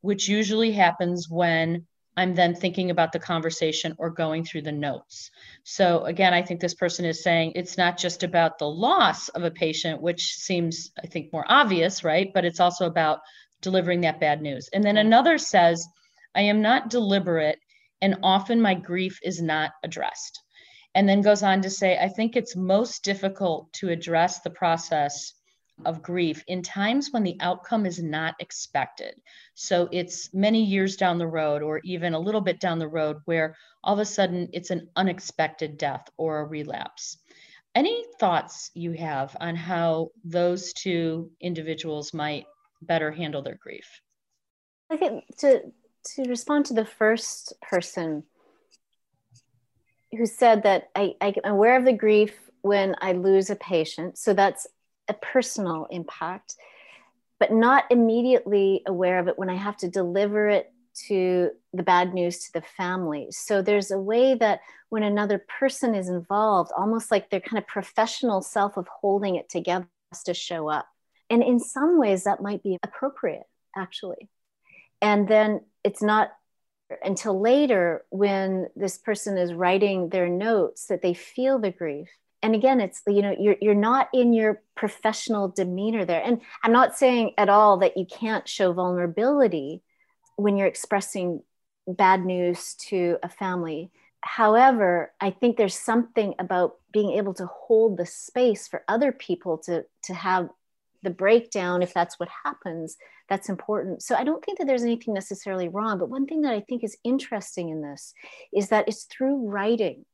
which 0.00 0.28
usually 0.28 0.72
happens 0.72 1.28
when 1.28 1.86
I'm 2.16 2.34
then 2.34 2.54
thinking 2.54 2.90
about 2.90 3.12
the 3.12 3.18
conversation 3.18 3.94
or 3.98 4.10
going 4.10 4.44
through 4.44 4.62
the 4.62 4.72
notes. 4.72 5.30
So, 5.64 6.04
again, 6.04 6.34
I 6.34 6.42
think 6.42 6.60
this 6.60 6.74
person 6.74 7.04
is 7.04 7.22
saying 7.22 7.52
it's 7.54 7.78
not 7.78 7.96
just 7.96 8.22
about 8.22 8.58
the 8.58 8.68
loss 8.68 9.28
of 9.30 9.44
a 9.44 9.50
patient, 9.50 10.02
which 10.02 10.34
seems, 10.34 10.90
I 11.02 11.06
think, 11.06 11.32
more 11.32 11.44
obvious, 11.48 12.04
right? 12.04 12.30
But 12.34 12.44
it's 12.44 12.60
also 12.60 12.86
about 12.86 13.20
delivering 13.62 14.02
that 14.02 14.20
bad 14.20 14.42
news. 14.42 14.68
And 14.72 14.82
then 14.82 14.96
another 14.96 15.38
says, 15.38 15.86
I 16.34 16.42
am 16.42 16.62
not 16.62 16.90
deliberate 16.90 17.58
and 18.02 18.16
often 18.22 18.60
my 18.60 18.74
grief 18.74 19.18
is 19.22 19.42
not 19.42 19.72
addressed. 19.82 20.42
And 20.94 21.08
then 21.08 21.20
goes 21.20 21.42
on 21.42 21.62
to 21.62 21.70
say, 21.70 21.98
I 21.98 22.08
think 22.08 22.34
it's 22.34 22.56
most 22.56 23.04
difficult 23.04 23.72
to 23.74 23.90
address 23.90 24.40
the 24.40 24.50
process 24.50 25.34
of 25.84 26.02
grief 26.02 26.42
in 26.46 26.62
times 26.62 27.08
when 27.10 27.22
the 27.22 27.36
outcome 27.40 27.86
is 27.86 28.02
not 28.02 28.34
expected. 28.38 29.14
So 29.54 29.88
it's 29.92 30.32
many 30.34 30.62
years 30.62 30.96
down 30.96 31.18
the 31.18 31.26
road, 31.26 31.62
or 31.62 31.80
even 31.84 32.14
a 32.14 32.18
little 32.18 32.40
bit 32.40 32.60
down 32.60 32.78
the 32.78 32.88
road, 32.88 33.18
where 33.24 33.56
all 33.82 33.94
of 33.94 34.00
a 34.00 34.04
sudden 34.04 34.48
it's 34.52 34.70
an 34.70 34.88
unexpected 34.96 35.78
death 35.78 36.08
or 36.16 36.40
a 36.40 36.44
relapse. 36.44 37.18
Any 37.74 38.04
thoughts 38.18 38.70
you 38.74 38.92
have 38.92 39.36
on 39.40 39.54
how 39.54 40.10
those 40.24 40.72
two 40.72 41.30
individuals 41.40 42.12
might 42.12 42.46
better 42.82 43.10
handle 43.10 43.42
their 43.42 43.58
grief? 43.62 44.00
I 44.90 44.96
think 44.96 45.24
to 45.38 45.62
to 46.16 46.22
respond 46.24 46.66
to 46.66 46.74
the 46.74 46.84
first 46.84 47.52
person 47.60 48.24
who 50.12 50.26
said 50.26 50.62
that 50.64 50.88
I, 50.96 51.14
I'm 51.20 51.34
aware 51.44 51.76
of 51.78 51.84
the 51.84 51.92
grief 51.92 52.50
when 52.62 52.96
I 53.00 53.12
lose 53.12 53.50
a 53.50 53.56
patient. 53.56 54.18
So 54.18 54.34
that's 54.34 54.66
a 55.10 55.14
personal 55.14 55.86
impact, 55.90 56.56
but 57.38 57.52
not 57.52 57.84
immediately 57.90 58.82
aware 58.86 59.18
of 59.18 59.28
it 59.28 59.38
when 59.38 59.50
I 59.50 59.56
have 59.56 59.76
to 59.78 59.88
deliver 59.88 60.48
it 60.48 60.72
to 61.08 61.50
the 61.72 61.82
bad 61.82 62.14
news 62.14 62.40
to 62.40 62.52
the 62.54 62.62
family. 62.62 63.28
So 63.30 63.62
there's 63.62 63.90
a 63.90 63.98
way 63.98 64.34
that 64.34 64.60
when 64.88 65.02
another 65.02 65.44
person 65.58 65.94
is 65.94 66.08
involved, 66.08 66.72
almost 66.76 67.10
like 67.10 67.30
their 67.30 67.40
kind 67.40 67.58
of 67.58 67.66
professional 67.66 68.42
self 68.42 68.76
of 68.76 68.88
holding 68.88 69.36
it 69.36 69.48
together 69.48 69.88
has 70.12 70.22
to 70.24 70.34
show 70.34 70.68
up. 70.68 70.86
And 71.28 71.42
in 71.42 71.60
some 71.60 71.98
ways, 71.98 72.24
that 72.24 72.42
might 72.42 72.62
be 72.62 72.76
appropriate, 72.82 73.46
actually. 73.76 74.28
And 75.00 75.28
then 75.28 75.60
it's 75.84 76.02
not 76.02 76.30
until 77.04 77.40
later 77.40 78.04
when 78.10 78.66
this 78.74 78.98
person 78.98 79.38
is 79.38 79.54
writing 79.54 80.08
their 80.08 80.28
notes 80.28 80.86
that 80.86 81.02
they 81.02 81.14
feel 81.14 81.58
the 81.60 81.70
grief 81.70 82.08
and 82.42 82.54
again 82.54 82.80
it's 82.80 83.02
you 83.06 83.22
know 83.22 83.34
you're, 83.38 83.56
you're 83.60 83.74
not 83.74 84.08
in 84.12 84.32
your 84.32 84.62
professional 84.74 85.48
demeanor 85.48 86.04
there. 86.04 86.22
And 86.22 86.40
i'm 86.62 86.72
not 86.72 86.96
saying 86.96 87.32
at 87.38 87.48
all 87.48 87.78
that 87.78 87.96
you 87.96 88.06
can't 88.06 88.48
show 88.48 88.72
vulnerability 88.72 89.82
when 90.36 90.56
you're 90.56 90.66
expressing 90.66 91.42
bad 91.86 92.24
news 92.24 92.74
to 92.88 93.18
a 93.22 93.28
family. 93.28 93.90
However 94.22 95.12
i 95.20 95.30
think 95.30 95.56
there's 95.56 95.78
something 95.78 96.34
about 96.38 96.76
being 96.92 97.12
able 97.12 97.34
to 97.34 97.46
hold 97.46 97.96
the 97.96 98.06
space 98.06 98.68
for 98.68 98.84
other 98.88 99.12
people 99.12 99.58
to 99.58 99.84
to 100.04 100.14
have 100.14 100.48
the 101.02 101.10
breakdown 101.10 101.82
if 101.82 101.94
that's 101.94 102.18
what 102.20 102.28
happens 102.44 102.96
that's 103.28 103.48
important. 103.48 104.02
So 104.02 104.14
i 104.16 104.24
don't 104.24 104.44
think 104.44 104.58
that 104.58 104.66
there's 104.66 104.82
anything 104.82 105.14
necessarily 105.14 105.68
wrong 105.68 105.98
but 105.98 106.10
one 106.10 106.26
thing 106.26 106.42
that 106.42 106.52
i 106.52 106.60
think 106.60 106.84
is 106.84 106.96
interesting 107.04 107.70
in 107.70 107.80
this 107.80 108.12
is 108.52 108.68
that 108.68 108.88
it's 108.88 109.04
through 109.04 109.48
writing 109.48 110.04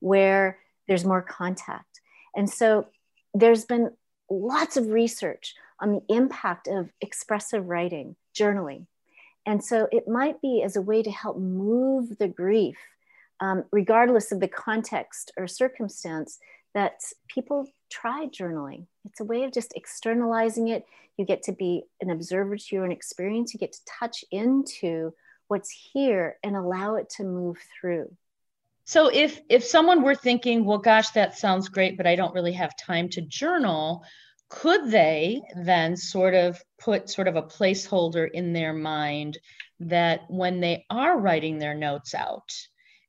where 0.00 0.58
there's 0.88 1.04
more 1.04 1.22
contact 1.22 2.00
and 2.34 2.48
so 2.50 2.86
there's 3.34 3.64
been 3.64 3.90
lots 4.30 4.76
of 4.76 4.88
research 4.88 5.54
on 5.80 5.92
the 5.92 6.14
impact 6.14 6.66
of 6.66 6.90
expressive 7.00 7.66
writing 7.66 8.16
journaling 8.36 8.86
and 9.46 9.62
so 9.62 9.88
it 9.92 10.08
might 10.08 10.40
be 10.42 10.62
as 10.62 10.76
a 10.76 10.82
way 10.82 11.02
to 11.02 11.10
help 11.10 11.38
move 11.38 12.18
the 12.18 12.28
grief 12.28 12.76
um, 13.40 13.64
regardless 13.72 14.32
of 14.32 14.40
the 14.40 14.48
context 14.48 15.32
or 15.36 15.46
circumstance 15.46 16.38
that 16.74 17.00
people 17.28 17.66
try 17.90 18.26
journaling. 18.26 18.86
It's 19.04 19.20
a 19.20 19.24
way 19.24 19.44
of 19.44 19.52
just 19.52 19.72
externalizing 19.74 20.68
it. 20.68 20.84
You 21.16 21.24
get 21.24 21.42
to 21.44 21.52
be 21.52 21.84
an 22.00 22.10
observer 22.10 22.56
to 22.56 22.74
your 22.74 22.84
own 22.84 22.92
experience. 22.92 23.54
You 23.54 23.60
get 23.60 23.72
to 23.72 23.80
touch 23.98 24.24
into 24.30 25.12
what's 25.48 25.70
here 25.70 26.36
and 26.42 26.54
allow 26.54 26.96
it 26.96 27.08
to 27.16 27.24
move 27.24 27.58
through. 27.80 28.14
So 28.88 29.10
if 29.12 29.42
if 29.50 29.64
someone 29.64 30.00
were 30.00 30.14
thinking, 30.14 30.64
well, 30.64 30.78
gosh, 30.78 31.10
that 31.10 31.36
sounds 31.36 31.68
great, 31.68 31.98
but 31.98 32.06
I 32.06 32.16
don't 32.16 32.32
really 32.32 32.54
have 32.54 32.74
time 32.74 33.10
to 33.10 33.20
journal, 33.20 34.02
could 34.48 34.90
they 34.90 35.42
then 35.62 35.94
sort 35.94 36.32
of 36.32 36.58
put 36.78 37.10
sort 37.10 37.28
of 37.28 37.36
a 37.36 37.42
placeholder 37.42 38.26
in 38.32 38.54
their 38.54 38.72
mind 38.72 39.36
that 39.80 40.22
when 40.28 40.60
they 40.60 40.86
are 40.88 41.18
writing 41.18 41.58
their 41.58 41.74
notes 41.74 42.14
out, 42.14 42.50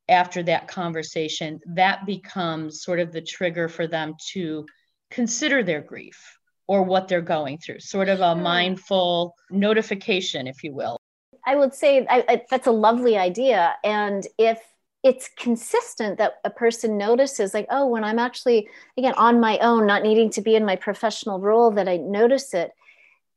after 0.10 0.44
that 0.44 0.68
conversation, 0.68 1.62
that 1.76 2.06
becomes 2.06 2.84
sort 2.84 3.00
of 3.00 3.14
the 3.14 3.22
trigger 3.22 3.70
for 3.70 3.88
them 3.88 4.16
to 4.34 4.66
consider 5.10 5.64
their 5.64 5.82
grief 5.82 6.38
or 6.68 6.84
what 6.84 7.08
they're 7.08 7.22
going 7.22 7.58
through, 7.58 7.80
sort 7.80 8.10
of 8.10 8.20
a 8.20 8.36
mindful 8.36 9.34
notification, 9.50 10.46
if 10.46 10.62
you 10.62 10.74
will. 10.74 11.00
I 11.48 11.56
would 11.56 11.74
say 11.74 12.06
I, 12.10 12.26
I, 12.28 12.42
that's 12.50 12.68
a 12.68 12.72
lovely 12.72 13.18
idea. 13.18 13.76
And 13.86 14.28
if 14.38 14.60
it's 15.04 15.30
consistent 15.38 16.18
that 16.18 16.36
a 16.44 16.50
person 16.50 16.98
notices, 16.98 17.54
like, 17.54 17.68
oh, 17.70 17.88
when 17.88 18.04
I'm 18.04 18.20
actually, 18.20 18.70
again, 18.98 19.14
on 19.16 19.40
my 19.40 19.58
own, 19.60 19.88
not 19.88 20.04
needing 20.04 20.30
to 20.32 20.42
be 20.42 20.56
in 20.56 20.66
my 20.66 20.76
professional 20.76 21.40
role, 21.40 21.72
that 21.72 21.88
I 21.88 21.98
notice 21.98 22.54
it. 22.54 22.72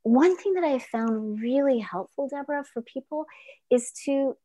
One 0.03 0.37
thing 0.37 0.55
that 0.55 0.65
I 0.65 0.81
found 0.81 1.41
really 1.41 1.79
helpful, 1.79 2.29
Deborah, 2.29 2.65
for 2.65 2.83
people 2.83 3.27
is 3.71 3.93
to 4.05 4.37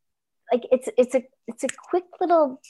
like 0.52 0.64
it's 0.72 0.88
it's 0.98 1.16
a 1.16 1.24
it's 1.48 1.64
a 1.64 1.68
quick 1.90 2.06
little 2.20 2.62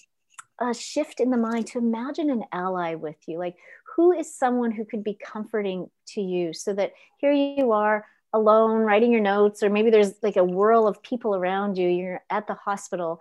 uh, 0.59 0.73
shift 0.73 1.19
in 1.19 1.29
the 1.29 1.37
mind 1.37 1.67
to 1.67 1.77
imagine 1.77 2.29
an 2.29 2.43
ally 2.51 2.95
with 2.95 3.17
you 3.27 3.37
like 3.37 3.55
who 3.95 4.11
is 4.11 4.33
someone 4.33 4.71
who 4.71 4.85
could 4.85 5.03
be 5.03 5.13
comforting 5.23 5.89
to 6.07 6.21
you 6.21 6.53
so 6.53 6.73
that 6.73 6.93
here 7.19 7.31
you 7.31 7.71
are 7.71 8.05
alone 8.33 8.79
writing 8.79 9.11
your 9.11 9.21
notes 9.21 9.61
or 9.61 9.69
maybe 9.69 9.89
there's 9.89 10.13
like 10.23 10.35
a 10.35 10.43
whirl 10.43 10.87
of 10.87 11.01
people 11.03 11.35
around 11.35 11.77
you 11.77 11.87
you're 11.87 12.21
at 12.29 12.47
the 12.47 12.53
hospital 12.55 13.19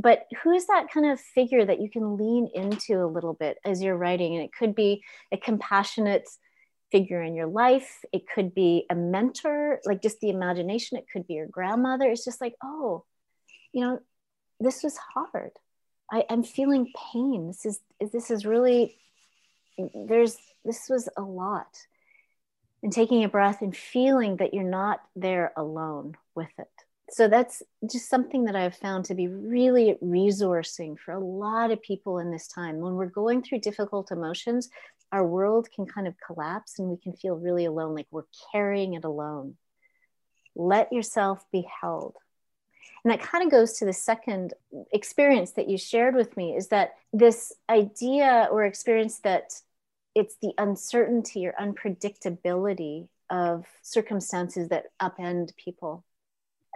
but 0.00 0.26
who 0.42 0.52
is 0.52 0.66
that 0.68 0.86
kind 0.92 1.06
of 1.06 1.20
figure 1.20 1.64
that 1.64 1.80
you 1.80 1.90
can 1.90 2.16
lean 2.16 2.48
into 2.54 3.02
a 3.02 3.06
little 3.06 3.34
bit 3.34 3.58
as 3.64 3.82
you're 3.82 3.96
writing 3.96 4.34
and 4.34 4.44
it 4.44 4.52
could 4.56 4.74
be 4.74 5.02
a 5.32 5.36
compassionate 5.36 6.28
figure 6.90 7.22
in 7.22 7.34
your 7.34 7.46
life 7.46 8.02
it 8.12 8.22
could 8.34 8.54
be 8.54 8.86
a 8.88 8.94
mentor 8.94 9.78
like 9.84 10.00
just 10.00 10.20
the 10.20 10.30
imagination 10.30 10.96
it 10.96 11.04
could 11.12 11.26
be 11.26 11.34
your 11.34 11.46
grandmother 11.46 12.10
it's 12.10 12.24
just 12.24 12.40
like 12.40 12.54
oh 12.64 13.04
you 13.72 13.82
know, 13.82 14.00
this 14.60 14.82
was 14.82 14.96
hard. 14.96 15.52
I, 16.10 16.24
am 16.28 16.42
feeling 16.42 16.92
pain. 17.12 17.48
This 17.48 17.66
is 17.66 17.80
this 18.12 18.30
is 18.30 18.46
really 18.46 18.96
there's 19.94 20.36
this 20.64 20.88
was 20.88 21.08
a 21.16 21.22
lot. 21.22 21.78
And 22.82 22.92
taking 22.92 23.24
a 23.24 23.28
breath 23.28 23.60
and 23.60 23.76
feeling 23.76 24.36
that 24.36 24.54
you're 24.54 24.62
not 24.62 25.00
there 25.16 25.52
alone 25.56 26.16
with 26.34 26.50
it. 26.58 26.70
So 27.10 27.26
that's 27.26 27.62
just 27.90 28.08
something 28.08 28.44
that 28.44 28.56
I've 28.56 28.76
found 28.76 29.06
to 29.06 29.14
be 29.14 29.28
really 29.28 29.96
resourcing 30.02 30.98
for 30.98 31.12
a 31.12 31.18
lot 31.18 31.70
of 31.70 31.82
people 31.82 32.18
in 32.18 32.30
this 32.30 32.48
time. 32.48 32.78
When 32.78 32.94
we're 32.94 33.06
going 33.06 33.42
through 33.42 33.60
difficult 33.60 34.10
emotions, 34.10 34.68
our 35.10 35.24
world 35.24 35.68
can 35.74 35.86
kind 35.86 36.06
of 36.06 36.14
collapse 36.24 36.78
and 36.78 36.88
we 36.88 36.98
can 36.98 37.14
feel 37.14 37.36
really 37.36 37.64
alone, 37.64 37.94
like 37.94 38.08
we're 38.10 38.24
carrying 38.52 38.94
it 38.94 39.04
alone. 39.04 39.56
Let 40.54 40.92
yourself 40.92 41.44
be 41.50 41.66
held 41.80 42.16
and 43.04 43.12
that 43.12 43.26
kind 43.26 43.44
of 43.44 43.50
goes 43.50 43.74
to 43.78 43.84
the 43.84 43.92
second 43.92 44.54
experience 44.92 45.52
that 45.52 45.68
you 45.68 45.78
shared 45.78 46.14
with 46.14 46.36
me 46.36 46.56
is 46.56 46.68
that 46.68 46.94
this 47.12 47.52
idea 47.68 48.48
or 48.50 48.64
experience 48.64 49.20
that 49.20 49.54
it's 50.14 50.36
the 50.42 50.52
uncertainty 50.58 51.46
or 51.46 51.54
unpredictability 51.60 53.08
of 53.30 53.66
circumstances 53.82 54.68
that 54.68 54.86
upend 55.00 55.54
people. 55.56 56.04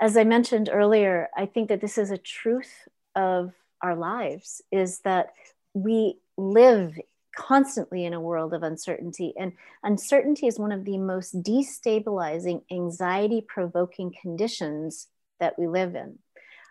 As 0.00 0.16
I 0.16 0.24
mentioned 0.24 0.68
earlier, 0.72 1.28
I 1.36 1.46
think 1.46 1.68
that 1.68 1.80
this 1.80 1.98
is 1.98 2.10
a 2.10 2.18
truth 2.18 2.72
of 3.14 3.52
our 3.82 3.96
lives 3.96 4.62
is 4.70 5.00
that 5.00 5.32
we 5.74 6.18
live 6.36 6.98
constantly 7.36 8.04
in 8.04 8.12
a 8.12 8.20
world 8.20 8.52
of 8.52 8.62
uncertainty 8.62 9.32
and 9.38 9.52
uncertainty 9.82 10.46
is 10.46 10.58
one 10.58 10.72
of 10.72 10.84
the 10.84 10.98
most 10.98 11.42
destabilizing 11.42 12.62
anxiety 12.70 13.44
provoking 13.46 14.12
conditions 14.20 15.08
that 15.40 15.58
we 15.58 15.66
live 15.66 15.94
in. 15.94 16.18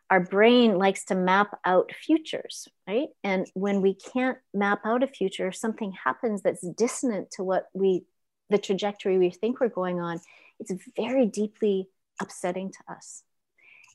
Our 0.09 0.19
brain 0.19 0.77
likes 0.77 1.05
to 1.05 1.15
map 1.15 1.57
out 1.65 1.91
futures, 1.93 2.67
right? 2.87 3.07
And 3.23 3.47
when 3.53 3.81
we 3.81 3.95
can't 3.95 4.37
map 4.53 4.81
out 4.85 5.03
a 5.03 5.07
future, 5.07 5.47
if 5.47 5.55
something 5.55 5.93
happens 5.93 6.41
that's 6.41 6.67
dissonant 6.67 7.31
to 7.31 7.43
what 7.43 7.67
we, 7.73 8.03
the 8.49 8.57
trajectory 8.57 9.17
we 9.17 9.29
think 9.29 9.59
we're 9.59 9.69
going 9.69 10.01
on, 10.01 10.19
it's 10.59 10.73
very 10.97 11.25
deeply 11.25 11.87
upsetting 12.19 12.71
to 12.71 12.93
us. 12.93 13.23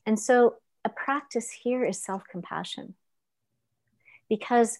And 0.05 0.19
so 0.19 0.55
a 0.85 0.89
practice 0.89 1.51
here 1.51 1.83
is 1.83 2.01
self 2.01 2.23
compassion. 2.29 2.95
Because 4.29 4.79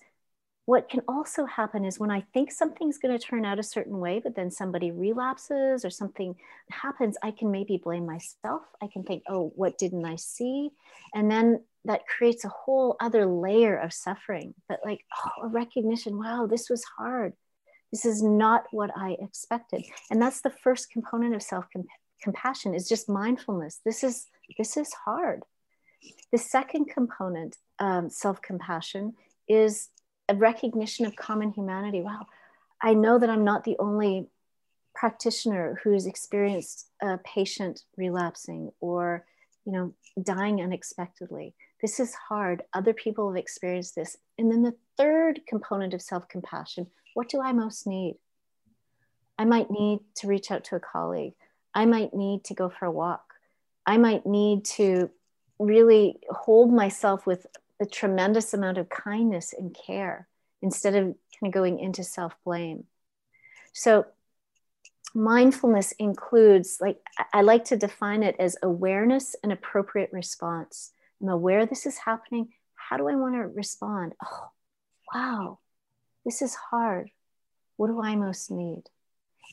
what 0.67 0.89
can 0.89 0.99
also 1.07 1.45
happen 1.45 1.85
is 1.85 1.97
when 1.97 2.11
I 2.11 2.25
think 2.33 2.51
something's 2.51 2.97
going 2.97 3.17
to 3.17 3.25
turn 3.25 3.45
out 3.45 3.57
a 3.57 3.63
certain 3.63 3.99
way, 3.99 4.19
but 4.21 4.35
then 4.35 4.51
somebody 4.51 4.91
relapses 4.91 5.85
or 5.85 5.89
something 5.89 6.35
happens, 6.69 7.15
I 7.23 7.31
can 7.31 7.51
maybe 7.51 7.79
blame 7.81 8.05
myself. 8.05 8.63
I 8.81 8.87
can 8.87 9.03
think, 9.03 9.23
oh, 9.29 9.53
what 9.55 9.77
didn't 9.77 10.03
I 10.03 10.17
see? 10.17 10.71
And 11.15 11.31
then 11.31 11.63
that 11.85 12.05
creates 12.05 12.43
a 12.43 12.49
whole 12.49 12.97
other 12.99 13.25
layer 13.25 13.77
of 13.77 13.93
suffering. 13.93 14.53
But 14.67 14.81
like, 14.83 15.05
oh, 15.17 15.43
a 15.45 15.47
recognition, 15.47 16.17
wow, 16.17 16.47
this 16.47 16.69
was 16.69 16.83
hard. 16.97 17.31
This 17.93 18.05
is 18.05 18.21
not 18.21 18.65
what 18.71 18.91
I 18.93 19.15
expected. 19.21 19.85
And 20.11 20.21
that's 20.21 20.41
the 20.41 20.49
first 20.49 20.91
component 20.91 21.33
of 21.33 21.41
self 21.41 21.65
compassion 22.21 22.73
is 22.73 22.87
just 22.87 23.09
mindfulness. 23.09 23.79
This 23.85 24.03
is 24.03 24.27
this 24.57 24.77
is 24.77 24.91
hard. 24.93 25.43
The 26.31 26.37
second 26.37 26.85
component, 26.85 27.57
um, 27.79 28.09
self 28.09 28.41
compassion, 28.41 29.13
is 29.47 29.89
a 30.29 30.35
recognition 30.35 31.05
of 31.05 31.15
common 31.15 31.51
humanity. 31.51 32.01
Wow, 32.01 32.27
I 32.81 32.93
know 32.93 33.19
that 33.19 33.29
I'm 33.29 33.43
not 33.43 33.63
the 33.63 33.77
only 33.79 34.27
practitioner 34.95 35.79
who's 35.83 36.07
experienced 36.07 36.89
a 37.01 37.19
patient 37.19 37.83
relapsing 37.97 38.71
or 38.79 39.25
you 39.65 39.71
know 39.71 39.93
dying 40.23 40.59
unexpectedly 40.59 41.53
this 41.83 41.99
is 41.99 42.15
hard 42.15 42.63
other 42.73 42.93
people 42.93 43.29
have 43.29 43.37
experienced 43.37 43.93
this 43.93 44.17
and 44.39 44.51
then 44.51 44.63
the 44.63 44.73
third 44.97 45.41
component 45.47 45.93
of 45.93 46.01
self-compassion 46.01 46.87
what 47.17 47.29
do 47.29 47.41
I 47.41 47.51
most 47.51 47.87
need? 47.87 48.19
I 49.39 49.45
might 49.45 49.71
need 49.71 50.01
to 50.17 50.27
reach 50.27 50.51
out 50.51 50.65
to 50.65 50.75
a 50.75 50.79
colleague. 50.79 51.33
I 51.73 51.85
might 51.85 52.13
need 52.13 52.43
to 52.45 52.53
go 52.53 52.69
for 52.69 52.85
a 52.85 52.91
walk. 52.91 53.33
I 53.85 53.97
might 53.97 54.25
need 54.25 54.65
to 54.65 55.09
really 55.59 56.19
hold 56.29 56.73
myself 56.73 57.25
with 57.25 57.47
a 57.79 57.85
tremendous 57.85 58.53
amount 58.53 58.77
of 58.77 58.89
kindness 58.89 59.53
and 59.57 59.75
care 59.75 60.27
instead 60.61 60.95
of 60.95 61.03
kind 61.03 61.47
of 61.47 61.51
going 61.51 61.79
into 61.79 62.03
self 62.03 62.35
blame. 62.43 62.85
So, 63.73 64.05
mindfulness 65.13 65.93
includes, 65.93 66.79
like, 66.81 66.99
I 67.33 67.41
like 67.41 67.65
to 67.65 67.77
define 67.77 68.23
it 68.23 68.35
as 68.39 68.57
awareness 68.61 69.35
and 69.43 69.51
appropriate 69.51 70.09
response. 70.11 70.91
I'm 71.21 71.29
aware 71.29 71.65
this 71.65 71.85
is 71.85 71.97
happening. 71.99 72.49
How 72.75 72.97
do 72.97 73.07
I 73.07 73.15
want 73.15 73.35
to 73.35 73.47
respond? 73.47 74.13
Oh, 74.23 74.49
wow, 75.13 75.59
this 76.25 76.41
is 76.41 76.55
hard. 76.55 77.09
What 77.77 77.87
do 77.87 78.01
I 78.01 78.15
most 78.15 78.49
need? 78.51 78.83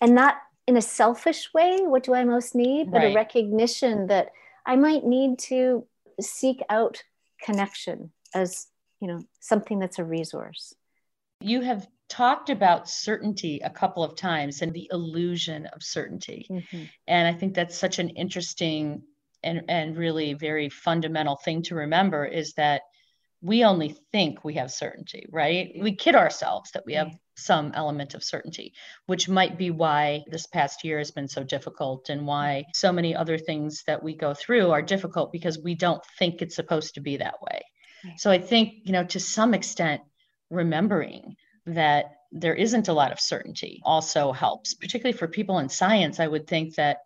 And 0.00 0.14
not 0.14 0.36
in 0.66 0.76
a 0.76 0.82
selfish 0.82 1.52
way, 1.52 1.80
what 1.82 2.02
do 2.02 2.14
I 2.14 2.24
most 2.24 2.54
need, 2.54 2.90
but 2.90 2.98
right. 2.98 3.12
a 3.12 3.14
recognition 3.14 4.06
that 4.06 4.30
I 4.64 4.76
might 4.76 5.04
need 5.04 5.38
to 5.40 5.86
seek 6.20 6.62
out 6.70 7.02
connection 7.42 8.10
as, 8.34 8.68
you 9.00 9.08
know, 9.08 9.20
something 9.40 9.78
that's 9.78 9.98
a 9.98 10.04
resource. 10.04 10.74
You 11.40 11.60
have 11.60 11.86
talked 12.08 12.48
about 12.48 12.88
certainty 12.88 13.60
a 13.62 13.70
couple 13.70 14.02
of 14.02 14.16
times 14.16 14.62
and 14.62 14.72
the 14.72 14.88
illusion 14.90 15.66
of 15.66 15.82
certainty. 15.82 16.46
Mm-hmm. 16.50 16.84
And 17.06 17.28
I 17.28 17.38
think 17.38 17.54
that's 17.54 17.76
such 17.76 17.98
an 17.98 18.10
interesting 18.10 19.02
and, 19.42 19.62
and 19.68 19.96
really 19.96 20.32
very 20.34 20.70
fundamental 20.70 21.36
thing 21.36 21.62
to 21.64 21.74
remember 21.74 22.24
is 22.24 22.54
that 22.54 22.82
we 23.42 23.64
only 23.64 23.94
think 24.10 24.42
we 24.42 24.54
have 24.54 24.70
certainty, 24.70 25.26
right? 25.30 25.72
We 25.78 25.94
kid 25.94 26.14
ourselves 26.14 26.70
that 26.72 26.86
we 26.86 26.94
have 26.94 27.12
some 27.36 27.72
element 27.74 28.14
of 28.14 28.22
certainty, 28.22 28.72
which 29.06 29.28
might 29.28 29.58
be 29.58 29.70
why 29.70 30.22
this 30.28 30.46
past 30.46 30.84
year 30.84 30.98
has 30.98 31.10
been 31.10 31.28
so 31.28 31.42
difficult 31.42 32.08
and 32.08 32.26
why 32.26 32.64
so 32.74 32.92
many 32.92 33.14
other 33.14 33.38
things 33.38 33.82
that 33.86 34.02
we 34.02 34.14
go 34.14 34.34
through 34.34 34.70
are 34.70 34.82
difficult 34.82 35.32
because 35.32 35.58
we 35.58 35.74
don't 35.74 36.04
think 36.18 36.40
it's 36.40 36.56
supposed 36.56 36.94
to 36.94 37.00
be 37.00 37.16
that 37.16 37.42
way. 37.42 37.62
So 38.16 38.30
I 38.30 38.38
think, 38.38 38.74
you 38.84 38.92
know, 38.92 39.04
to 39.04 39.20
some 39.20 39.54
extent, 39.54 40.02
remembering 40.50 41.36
that 41.66 42.06
there 42.32 42.54
isn't 42.54 42.88
a 42.88 42.92
lot 42.92 43.12
of 43.12 43.20
certainty 43.20 43.80
also 43.84 44.32
helps, 44.32 44.74
particularly 44.74 45.16
for 45.16 45.28
people 45.28 45.58
in 45.58 45.68
science. 45.68 46.20
I 46.20 46.26
would 46.26 46.46
think 46.46 46.74
that 46.74 46.98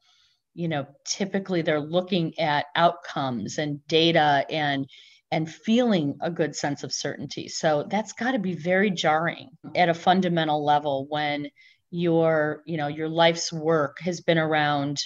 you 0.55 0.67
know 0.67 0.87
typically 1.05 1.63
they're 1.63 1.81
looking 1.81 2.39
at 2.41 2.67
outcomes 2.75 3.59
and 3.59 3.87
data 3.87 4.45
and 4.51 4.89
and 5.31 5.51
feeling 5.51 6.17
a 6.21 6.31
good 6.31 6.57
sense 6.57 6.85
of 6.85 6.93
certainty. 6.93 7.49
So 7.49 7.87
that's 7.89 8.13
got 8.13 8.33
to 8.33 8.39
be 8.39 8.55
very 8.55 8.91
jarring 8.91 9.51
at 9.75 9.89
a 9.89 9.95
fundamental 9.95 10.65
level 10.65 11.07
when 11.09 11.49
your, 11.91 12.63
you 12.67 12.77
know, 12.77 12.89
your 12.89 13.09
life's 13.09 13.53
work 13.53 13.99
has 14.01 14.21
been 14.21 14.39
around 14.39 14.99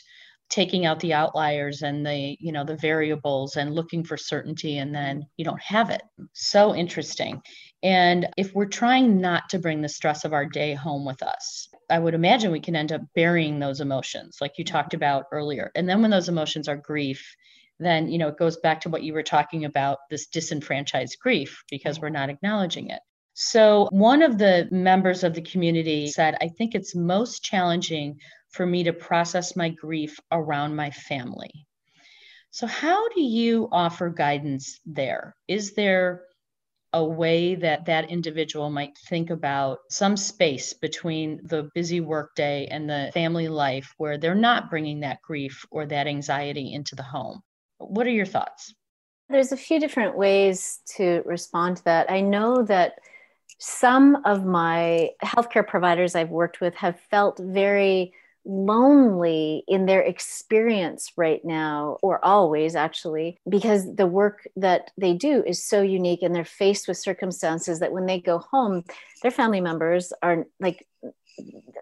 taking 0.49 0.85
out 0.85 1.01
the 1.01 1.15
outliers 1.15 1.81
and 1.81 2.05
the 2.05 2.37
you 2.39 2.53
know 2.53 2.63
the 2.63 2.77
variables 2.77 3.57
and 3.57 3.75
looking 3.75 4.05
for 4.05 4.19
certainty 4.19 4.77
and 4.77 4.95
then 4.95 5.25
you 5.37 5.45
don't 5.45 5.63
have 5.63 5.89
it. 5.89 6.03
So 6.35 6.75
interesting. 6.75 7.41
And 7.83 8.29
if 8.37 8.55
we're 8.55 8.67
trying 8.67 9.21
not 9.21 9.49
to 9.51 9.59
bring 9.59 9.81
the 9.81 9.89
stress 9.89 10.25
of 10.25 10.35
our 10.35 10.45
day 10.45 10.75
home 10.75 11.05
with 11.05 11.23
us 11.23 11.69
i 11.93 11.99
would 11.99 12.15
imagine 12.15 12.51
we 12.51 12.61
can 12.61 12.75
end 12.75 12.91
up 12.91 13.03
burying 13.15 13.59
those 13.59 13.81
emotions 13.81 14.39
like 14.41 14.57
you 14.57 14.65
talked 14.65 14.95
about 14.95 15.27
earlier. 15.31 15.71
And 15.75 15.89
then 15.89 16.01
when 16.01 16.11
those 16.11 16.29
emotions 16.29 16.67
are 16.69 16.77
grief 16.77 17.37
then 17.85 18.09
you 18.09 18.19
know 18.19 18.29
it 18.29 18.39
goes 18.39 18.57
back 18.59 18.81
to 18.83 18.89
what 18.89 19.03
you 19.03 19.13
were 19.13 19.23
talking 19.23 19.65
about 19.65 19.99
this 20.11 20.27
disenfranchised 20.27 21.19
grief 21.21 21.63
because 21.71 22.01
we're 22.01 22.09
not 22.09 22.31
acknowledging 22.31 22.91
it. 22.91 23.01
So 23.35 23.89
one 23.91 24.23
of 24.23 24.39
the 24.39 24.69
members 24.71 25.25
of 25.25 25.35
the 25.35 25.41
community 25.41 26.09
said 26.09 26.37
i 26.41 26.49
think 26.49 26.75
it's 26.75 26.95
most 26.95 27.43
challenging 27.43 28.19
for 28.53 28.67
me 28.67 28.85
to 28.85 28.93
process 28.93 29.57
my 29.57 29.71
grief 29.71 30.19
around 30.31 30.77
my 30.77 30.91
family. 30.91 31.67
So 32.51 32.67
how 32.67 33.09
do 33.09 33.23
you 33.23 33.69
offer 33.73 34.11
guidance 34.11 34.79
there? 34.85 35.35
Is 35.49 35.73
there 35.73 36.25
a 36.93 37.03
way 37.03 37.55
that 37.55 37.87
that 37.87 38.11
individual 38.11 38.69
might 38.69 38.97
think 39.09 39.31
about 39.31 39.79
some 39.89 40.17
space 40.19 40.75
between 40.75 41.41
the 41.45 41.71
busy 41.75 42.01
workday 42.01 42.67
and 42.67 42.89
the 42.89 43.11
family 43.15 43.49
life 43.49 43.95
where 43.97 44.19
they're 44.19 44.35
not 44.35 44.69
bringing 44.69 45.01
that 45.01 45.23
grief 45.23 45.65
or 45.71 45.87
that 45.87 46.07
anxiety 46.07 46.75
into 46.75 46.95
the 46.95 47.03
home 47.03 47.41
what 47.89 48.07
are 48.07 48.11
your 48.11 48.27
thoughts? 48.27 48.75
There's 49.29 49.53
a 49.53 49.57
few 49.57 49.81
different 49.81 50.17
ways 50.17 50.81
to 50.97 51.23
respond 51.25 51.79
to 51.79 51.85
that. 51.85 52.11
I 52.11 52.21
know 52.21 52.63
that 52.65 52.99
some 53.59 54.23
of 54.25 54.45
my 54.45 55.11
healthcare 55.23 55.67
providers 55.67 56.15
I've 56.15 56.31
worked 56.31 56.61
with 56.61 56.75
have 56.75 56.99
felt 57.11 57.39
very 57.39 58.13
lonely 58.45 59.63
in 59.69 59.87
their 59.87 60.01
experience 60.01 61.13
right 61.17 61.45
now, 61.45 61.97
or 62.03 62.23
always 62.25 62.75
actually, 62.75 63.39
because 63.49 63.95
the 63.95 64.07
work 64.07 64.47
that 64.57 64.91
they 64.99 65.15
do 65.15 65.45
is 65.47 65.65
so 65.65 65.81
unique 65.81 66.23
and 66.23 66.35
they're 66.35 66.45
faced 66.45 66.89
with 66.89 66.97
circumstances 66.97 67.79
that 67.79 67.93
when 67.93 68.07
they 68.07 68.21
go 68.21 68.39
home, 68.39 68.85
their 69.23 69.31
family 69.31 69.61
members 69.61 70.13
are 70.23 70.45
like 70.59 70.87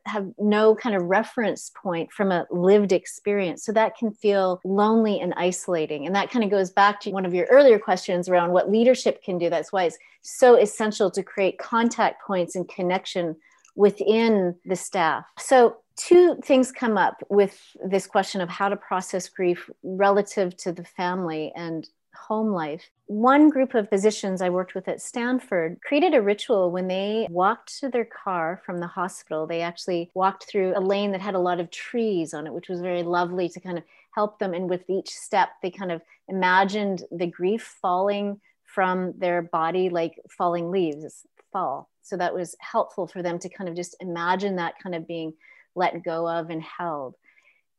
have 0.06 0.26
no 0.38 0.74
kind 0.74 0.96
of 0.96 1.02
reference 1.04 1.70
point 1.74 2.10
from 2.12 2.32
a 2.32 2.46
lived 2.50 2.92
experience. 2.92 3.64
So 3.64 3.72
that 3.72 3.96
can 3.96 4.10
feel 4.12 4.60
lonely 4.64 5.20
and 5.20 5.34
isolating. 5.36 6.06
And 6.06 6.14
that 6.14 6.30
kind 6.30 6.44
of 6.44 6.50
goes 6.50 6.70
back 6.70 7.00
to 7.00 7.10
one 7.10 7.26
of 7.26 7.34
your 7.34 7.46
earlier 7.46 7.78
questions 7.78 8.28
around 8.28 8.52
what 8.52 8.70
leadership 8.70 9.22
can 9.22 9.38
do. 9.38 9.50
That's 9.50 9.72
why 9.72 9.84
it's 9.84 9.98
so 10.22 10.56
essential 10.56 11.10
to 11.12 11.22
create 11.22 11.58
contact 11.58 12.22
points 12.26 12.56
and 12.56 12.68
connection 12.68 13.36
within 13.76 14.56
the 14.64 14.76
staff. 14.76 15.24
So 15.38 15.76
two 15.96 16.36
things 16.42 16.72
come 16.72 16.96
up 16.96 17.22
with 17.28 17.60
this 17.84 18.06
question 18.06 18.40
of 18.40 18.48
how 18.48 18.68
to 18.68 18.76
process 18.76 19.28
grief 19.28 19.68
relative 19.82 20.56
to 20.58 20.72
the 20.72 20.84
family 20.84 21.52
and 21.54 21.88
home 22.20 22.52
life. 22.52 22.90
One 23.06 23.48
group 23.50 23.74
of 23.74 23.88
physicians 23.88 24.40
I 24.40 24.50
worked 24.50 24.74
with 24.74 24.88
at 24.88 25.00
Stanford 25.00 25.80
created 25.84 26.14
a 26.14 26.22
ritual 26.22 26.70
when 26.70 26.88
they 26.88 27.26
walked 27.30 27.78
to 27.80 27.88
their 27.88 28.04
car 28.04 28.62
from 28.64 28.78
the 28.78 28.86
hospital. 28.86 29.46
They 29.46 29.62
actually 29.62 30.10
walked 30.14 30.44
through 30.48 30.74
a 30.76 30.80
lane 30.80 31.12
that 31.12 31.20
had 31.20 31.34
a 31.34 31.40
lot 31.40 31.60
of 31.60 31.70
trees 31.70 32.34
on 32.34 32.46
it, 32.46 32.52
which 32.52 32.68
was 32.68 32.80
very 32.80 33.02
lovely 33.02 33.48
to 33.48 33.60
kind 33.60 33.78
of 33.78 33.84
help 34.14 34.38
them. 34.38 34.54
And 34.54 34.68
with 34.68 34.84
each 34.88 35.10
step, 35.10 35.50
they 35.62 35.70
kind 35.70 35.92
of 35.92 36.02
imagined 36.28 37.04
the 37.10 37.26
grief 37.26 37.76
falling 37.80 38.40
from 38.64 39.14
their 39.18 39.42
body 39.42 39.88
like 39.88 40.14
falling 40.28 40.70
leaves 40.70 41.26
fall. 41.52 41.90
So 42.02 42.16
that 42.16 42.34
was 42.34 42.54
helpful 42.60 43.06
for 43.06 43.22
them 43.22 43.38
to 43.40 43.48
kind 43.48 43.68
of 43.68 43.76
just 43.76 43.96
imagine 44.00 44.56
that 44.56 44.74
kind 44.82 44.94
of 44.94 45.06
being 45.06 45.34
let 45.74 46.02
go 46.04 46.28
of 46.28 46.50
and 46.50 46.62
held. 46.62 47.14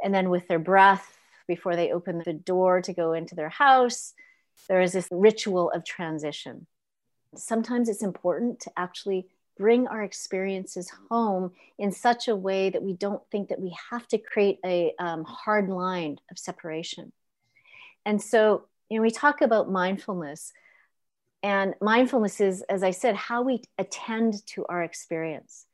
And 0.03 0.13
then 0.13 0.29
with 0.29 0.47
their 0.47 0.59
breath, 0.59 1.17
before 1.47 1.75
they 1.75 1.91
open 1.91 2.21
the 2.25 2.33
door 2.33 2.81
to 2.81 2.93
go 2.93 3.13
into 3.13 3.35
their 3.35 3.49
house, 3.49 4.13
there 4.67 4.81
is 4.81 4.93
this 4.93 5.07
ritual 5.11 5.71
of 5.71 5.83
transition. 5.83 6.67
Sometimes 7.35 7.89
it's 7.89 8.03
important 8.03 8.59
to 8.61 8.71
actually 8.77 9.27
bring 9.57 9.87
our 9.87 10.01
experiences 10.01 10.91
home 11.09 11.51
in 11.77 11.91
such 11.91 12.27
a 12.27 12.35
way 12.35 12.69
that 12.69 12.81
we 12.81 12.93
don't 12.93 13.21
think 13.31 13.49
that 13.49 13.59
we 13.59 13.75
have 13.91 14.07
to 14.07 14.17
create 14.17 14.59
a 14.65 14.93
um, 14.99 15.23
hard 15.23 15.69
line 15.69 16.17
of 16.31 16.39
separation. 16.39 17.11
And 18.05 18.21
so, 18.21 18.65
you 18.89 18.97
know, 18.97 19.03
we 19.03 19.11
talk 19.11 19.41
about 19.41 19.71
mindfulness, 19.71 20.51
and 21.43 21.75
mindfulness 21.81 22.41
is, 22.41 22.63
as 22.63 22.83
I 22.83 22.91
said, 22.91 23.15
how 23.15 23.41
we 23.43 23.61
attend 23.77 24.45
to 24.47 24.65
our 24.67 24.83
experience. 24.83 25.65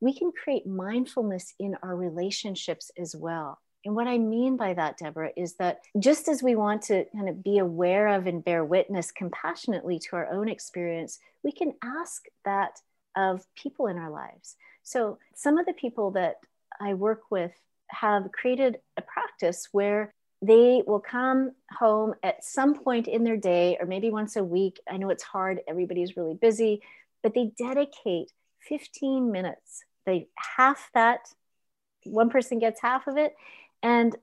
We 0.00 0.14
can 0.14 0.32
create 0.32 0.66
mindfulness 0.66 1.54
in 1.58 1.76
our 1.82 1.94
relationships 1.94 2.90
as 2.98 3.14
well. 3.16 3.58
And 3.84 3.94
what 3.94 4.06
I 4.06 4.18
mean 4.18 4.56
by 4.56 4.74
that, 4.74 4.98
Deborah, 4.98 5.30
is 5.36 5.54
that 5.54 5.80
just 5.98 6.28
as 6.28 6.42
we 6.42 6.54
want 6.54 6.82
to 6.82 7.06
kind 7.14 7.28
of 7.28 7.42
be 7.42 7.58
aware 7.58 8.08
of 8.08 8.26
and 8.26 8.44
bear 8.44 8.64
witness 8.64 9.10
compassionately 9.10 9.98
to 10.00 10.16
our 10.16 10.30
own 10.30 10.48
experience, 10.48 11.18
we 11.42 11.52
can 11.52 11.72
ask 11.82 12.24
that 12.44 12.80
of 13.16 13.44
people 13.56 13.86
in 13.86 13.96
our 13.96 14.10
lives. 14.10 14.56
So, 14.82 15.18
some 15.34 15.58
of 15.58 15.66
the 15.66 15.72
people 15.72 16.12
that 16.12 16.36
I 16.80 16.94
work 16.94 17.30
with 17.30 17.52
have 17.88 18.30
created 18.32 18.78
a 18.96 19.02
practice 19.02 19.68
where 19.72 20.14
they 20.42 20.82
will 20.86 21.00
come 21.00 21.52
home 21.78 22.14
at 22.22 22.44
some 22.44 22.74
point 22.74 23.08
in 23.08 23.24
their 23.24 23.36
day 23.36 23.76
or 23.78 23.86
maybe 23.86 24.10
once 24.10 24.36
a 24.36 24.44
week. 24.44 24.78
I 24.88 24.96
know 24.96 25.10
it's 25.10 25.22
hard, 25.22 25.60
everybody's 25.68 26.16
really 26.16 26.34
busy, 26.34 26.82
but 27.22 27.34
they 27.34 27.52
dedicate 27.58 28.32
15 28.60 29.30
minutes. 29.30 29.84
They 30.06 30.28
half 30.56 30.90
that, 30.94 31.28
one 32.04 32.30
person 32.30 32.58
gets 32.58 32.80
half 32.80 33.06
of 33.06 33.18
it, 33.18 33.34
and 33.82 34.16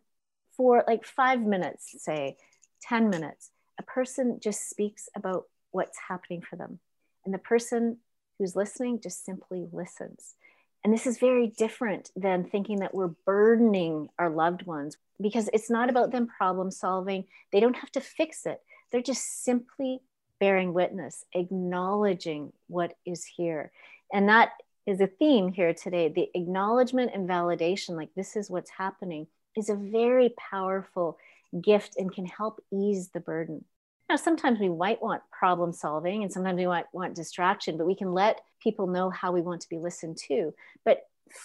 for 0.56 0.84
like 0.88 1.06
five 1.06 1.42
minutes, 1.42 1.96
say 2.04 2.38
10 2.84 3.10
minutes, 3.10 3.52
a 3.80 3.84
person 3.84 4.40
just 4.42 4.70
speaks 4.70 5.08
about 5.16 5.46
what's 5.72 5.98
happening 6.10 6.42
for 6.42 6.56
them. 6.56 6.80
And 7.26 7.34
the 7.34 7.40
person 7.40 7.98
who's 8.38 8.56
listening 8.56 9.00
just 9.02 9.26
simply 9.26 9.68
listens. 9.72 10.36
And 10.84 10.94
this 10.94 11.06
is 11.08 11.20
very 11.20 11.48
different 11.48 12.12
than 12.16 12.46
thinking 12.46 12.80
that 12.80 12.94
we're 12.94 13.14
burdening 13.26 14.10
our 14.18 14.30
loved 14.30 14.66
ones 14.66 14.98
because 15.22 15.50
it's 15.52 15.70
not 15.70 15.90
about 15.90 16.12
them 16.12 16.28
problem 16.28 16.72
solving. 16.72 17.26
They 17.52 17.60
don't 17.60 17.76
have 17.76 17.92
to 17.94 18.02
fix 18.02 18.46
it. 18.46 18.62
They're 18.92 19.02
just 19.02 19.44
simply 19.44 20.00
bearing 20.40 20.74
witness, 20.74 21.26
acknowledging 21.34 22.54
what 22.68 22.94
is 23.06 23.26
here. 23.26 23.72
And 24.14 24.30
that 24.30 24.52
is 24.86 25.02
a 25.02 25.08
theme 25.08 25.52
here 25.52 25.74
today. 25.74 26.10
The 26.10 26.30
acknowledgement 26.34 27.12
and 27.14 27.28
validation, 27.28 27.98
like 27.98 28.14
this 28.16 28.36
is 28.36 28.50
what's 28.50 28.70
happening, 28.70 29.28
is 29.58 29.70
a 29.70 29.76
very 29.76 30.34
powerful 30.38 31.18
gift 31.62 31.96
and 31.98 32.14
can 32.14 32.26
help 32.26 32.64
ease 32.72 33.10
the 33.10 33.20
burden. 33.20 33.66
Now, 34.10 34.16
sometimes 34.16 34.60
we 34.60 34.70
might 34.70 35.02
want 35.02 35.22
problem 35.32 35.74
solving 35.74 36.24
and 36.24 36.32
sometimes 36.32 36.58
we 36.58 36.68
might 36.68 36.86
want 36.94 37.16
distraction, 37.16 37.78
but 37.78 37.88
we 37.88 37.96
can 37.96 38.14
let 38.14 38.40
people 38.62 38.88
know 38.88 39.10
how 39.10 39.32
we 39.32 39.42
want 39.42 39.62
to 39.62 39.70
be 39.70 39.78
listened 39.78 40.18
to. 40.28 40.54
But 40.86 41.02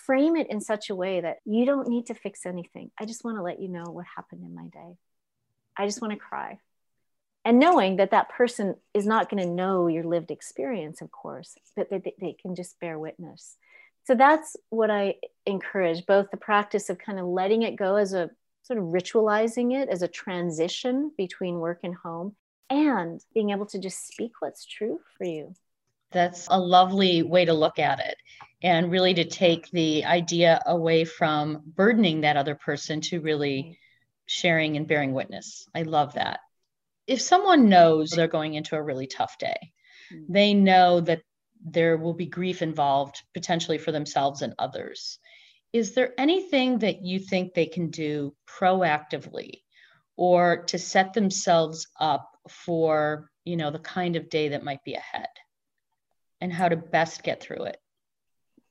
frame 0.07 0.37
it 0.37 0.49
in 0.49 0.61
such 0.61 0.91
a 0.91 0.95
way 0.95 1.21
that 1.21 1.39
you 1.45 1.65
don't 1.65 1.89
need 1.89 2.07
to 2.07 2.15
fix 2.15 2.47
anything. 2.47 2.91
I 2.99 3.05
just 3.05 3.25
want 3.25 3.37
to 3.39 3.43
let 3.43 3.61
you 3.61 3.69
know 3.69 3.85
what 3.85 4.07
happened 4.17 4.43
in 4.45 4.55
my 4.55 4.69
day. 4.69 4.97
I 5.77 5.87
just 5.87 6.01
want 6.01 6.13
to 6.13 6.19
cry. 6.19 6.59
And 7.45 7.59
knowing 7.59 7.97
that 7.97 8.13
that 8.13 8.29
person 8.29 8.77
is 8.95 9.07
not 9.07 9.29
going 9.29 9.43
to 9.43 9.53
know 9.53 9.89
your 9.89 10.05
lived 10.05 10.31
experience, 10.31 11.01
of 11.01 11.11
course, 11.11 11.57
but 11.75 11.91
that 11.91 12.05
they, 12.05 12.15
they 12.21 12.37
can 12.41 12.55
just 12.55 12.79
bear 12.79 12.99
witness. 12.99 13.57
So 14.05 14.15
that's 14.15 14.57
what 14.71 14.91
I 14.91 15.15
encourage 15.47 16.07
both 16.07 16.31
the 16.31 16.37
practice 16.37 16.91
of 16.91 16.99
kind 16.99 17.19
of 17.19 17.27
letting 17.27 17.63
it 17.63 17.77
go 17.77 17.97
as 17.97 18.13
a 18.15 18.31
sort 18.65 18.79
of 18.79 18.87
ritualizing 18.87 19.81
it 19.81 19.89
as 19.89 20.03
a 20.03 20.09
transition 20.09 21.13
between 21.17 21.59
work 21.59 21.81
and 21.83 21.95
home, 21.95 22.35
and 22.71 23.21
being 23.35 23.51
able 23.51 23.67
to 23.67 23.79
just 23.79 24.07
speak 24.07 24.33
what's 24.41 24.65
true 24.65 25.01
for 25.19 25.25
you. 25.25 25.53
That's 26.13 26.47
a 26.51 26.61
lovely 26.61 27.23
way 27.23 27.45
to 27.45 27.53
look 27.55 27.79
at 27.79 27.99
it. 28.01 28.17
And 28.63 28.91
really 28.91 29.15
to 29.15 29.25
take 29.25 29.69
the 29.71 30.05
idea 30.05 30.61
away 30.67 31.05
from 31.05 31.63
burdening 31.67 32.21
that 32.21 32.37
other 32.37 32.55
person 32.55 33.01
to 33.03 33.21
really 33.21 33.79
sharing 34.27 34.77
and 34.77 34.87
bearing 34.87 35.15
witness. 35.15 35.67
I 35.75 35.83
love 35.83 36.15
that. 36.15 36.41
If 37.09 37.21
someone 37.21 37.69
knows 37.69 38.11
they're 38.11 38.29
going 38.29 38.55
into 38.55 38.77
a 38.77 38.83
really 38.83 39.09
tough 39.09 39.37
day, 39.39 39.73
mm-hmm. 40.13 40.33
they 40.33 40.55
know 40.55 41.01
that 41.01 41.23
there 41.65 41.97
will 41.97 42.15
be 42.15 42.27
grief 42.27 42.63
involved 42.63 43.23
potentially 43.35 43.79
for 43.79 43.93
themselves 43.93 44.43
and 44.43 44.55
others. 44.59 45.19
Is 45.73 45.95
there 45.95 46.13
anything 46.19 46.79
that 46.81 47.03
you 47.03 47.19
think 47.19 47.55
they 47.55 47.67
can 47.67 47.91
do 47.91 48.35
proactively 48.47 49.63
or 50.17 50.65
to 50.65 50.79
set 50.79 51.15
themselves 51.15 51.87
up 51.99 52.37
for, 52.49 53.31
you 53.45 53.57
know, 53.57 53.71
the 53.71 53.79
kind 53.79 54.17
of 54.17 54.29
day 54.29 54.49
that 54.49 54.65
might 54.65 54.85
be 54.85 54.95
ahead 54.95 55.29
and 56.41 56.53
how 56.53 56.69
to 56.69 56.77
best 56.77 57.23
get 57.23 57.41
through 57.41 57.65
it? 57.65 57.79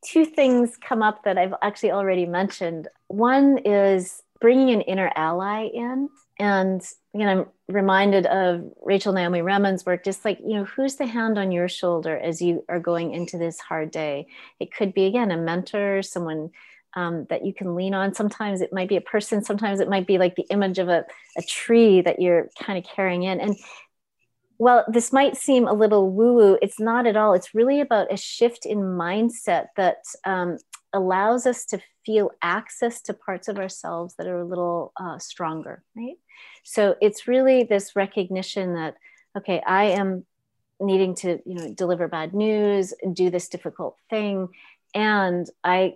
Two 0.06 0.26
things 0.26 0.78
come 0.78 1.02
up 1.02 1.24
that 1.24 1.38
I've 1.38 1.54
actually 1.62 1.92
already 1.92 2.26
mentioned. 2.26 2.88
One 3.08 3.60
is 3.60 4.22
bringing 4.40 4.72
an 4.72 4.82
inner 4.82 5.12
ally 5.16 5.70
in 5.74 6.10
and 6.42 6.82
you 7.14 7.22
know 7.22 7.28
i'm 7.30 7.46
reminded 7.68 8.26
of 8.26 8.64
rachel 8.82 9.14
naomi 9.14 9.42
remen's 9.42 9.86
work 9.86 10.04
just 10.04 10.26
like 10.26 10.40
you 10.40 10.56
know 10.56 10.66
who's 10.66 10.96
the 10.96 11.06
hand 11.06 11.38
on 11.38 11.52
your 11.52 11.70
shoulder 11.70 12.18
as 12.18 12.42
you 12.42 12.66
are 12.68 12.80
going 12.80 13.14
into 13.14 13.38
this 13.38 13.60
hard 13.60 13.92
day? 13.92 14.28
It 14.60 14.74
could 14.74 14.94
be 14.94 15.06
again 15.06 15.32
a 15.32 15.38
mentor 15.38 16.02
someone 16.02 16.52
um, 16.94 17.26
that 17.30 17.46
you 17.46 17.54
can 17.54 17.76
lean 17.76 17.94
on. 17.94 18.14
Sometimes 18.14 18.60
it 18.60 18.74
might 18.74 18.90
be 18.90 18.98
a 18.98 19.02
person 19.02 19.44
sometimes 19.44 19.80
it 19.80 19.90
might 19.90 20.08
be 20.08 20.18
like 20.18 20.36
the 20.36 20.48
image 20.50 20.80
of 20.80 20.90
a, 20.90 21.06
a 21.38 21.42
tree 21.42 22.02
that 22.02 22.22
you're 22.22 22.50
kind 22.62 22.78
of 22.78 22.92
carrying 22.92 23.24
in. 23.24 23.40
And 23.40 23.56
well 24.58 24.86
this 24.88 25.12
might 25.14 25.38
seem 25.38 25.68
a 25.68 25.74
little 25.74 26.12
woo 26.12 26.34
woo 26.34 26.58
it's 26.62 26.80
not 26.80 27.08
at 27.08 27.16
all. 27.16 27.34
It's 27.34 27.56
really 27.56 27.82
about 27.82 28.12
a 28.12 28.18
shift 28.18 28.66
in 28.66 28.80
mindset 28.80 29.68
that 29.78 30.04
um, 30.26 30.58
allows 30.94 31.46
us 31.46 31.66
to 31.66 31.80
feel 32.06 32.32
access 32.42 33.02
to 33.04 33.14
parts 33.14 33.48
of 33.48 33.58
ourselves 33.58 34.16
that 34.18 34.28
are 34.28 34.40
a 34.40 34.46
little 34.46 34.94
uh, 35.00 35.18
stronger, 35.20 35.84
right? 35.96 36.18
So 36.64 36.96
it's 37.02 37.28
really 37.28 37.64
this 37.64 37.96
recognition 37.96 38.74
that, 38.76 38.96
okay, 39.38 39.62
I 39.66 39.86
am 39.86 40.26
needing 40.80 41.16
to, 41.16 41.40
you 41.46 41.56
know, 41.56 41.74
deliver 41.74 42.08
bad 42.08 42.34
news, 42.34 42.94
do 43.14 43.30
this 43.30 43.48
difficult 43.48 43.98
thing, 44.10 44.50
and 44.94 45.48
I 45.64 45.96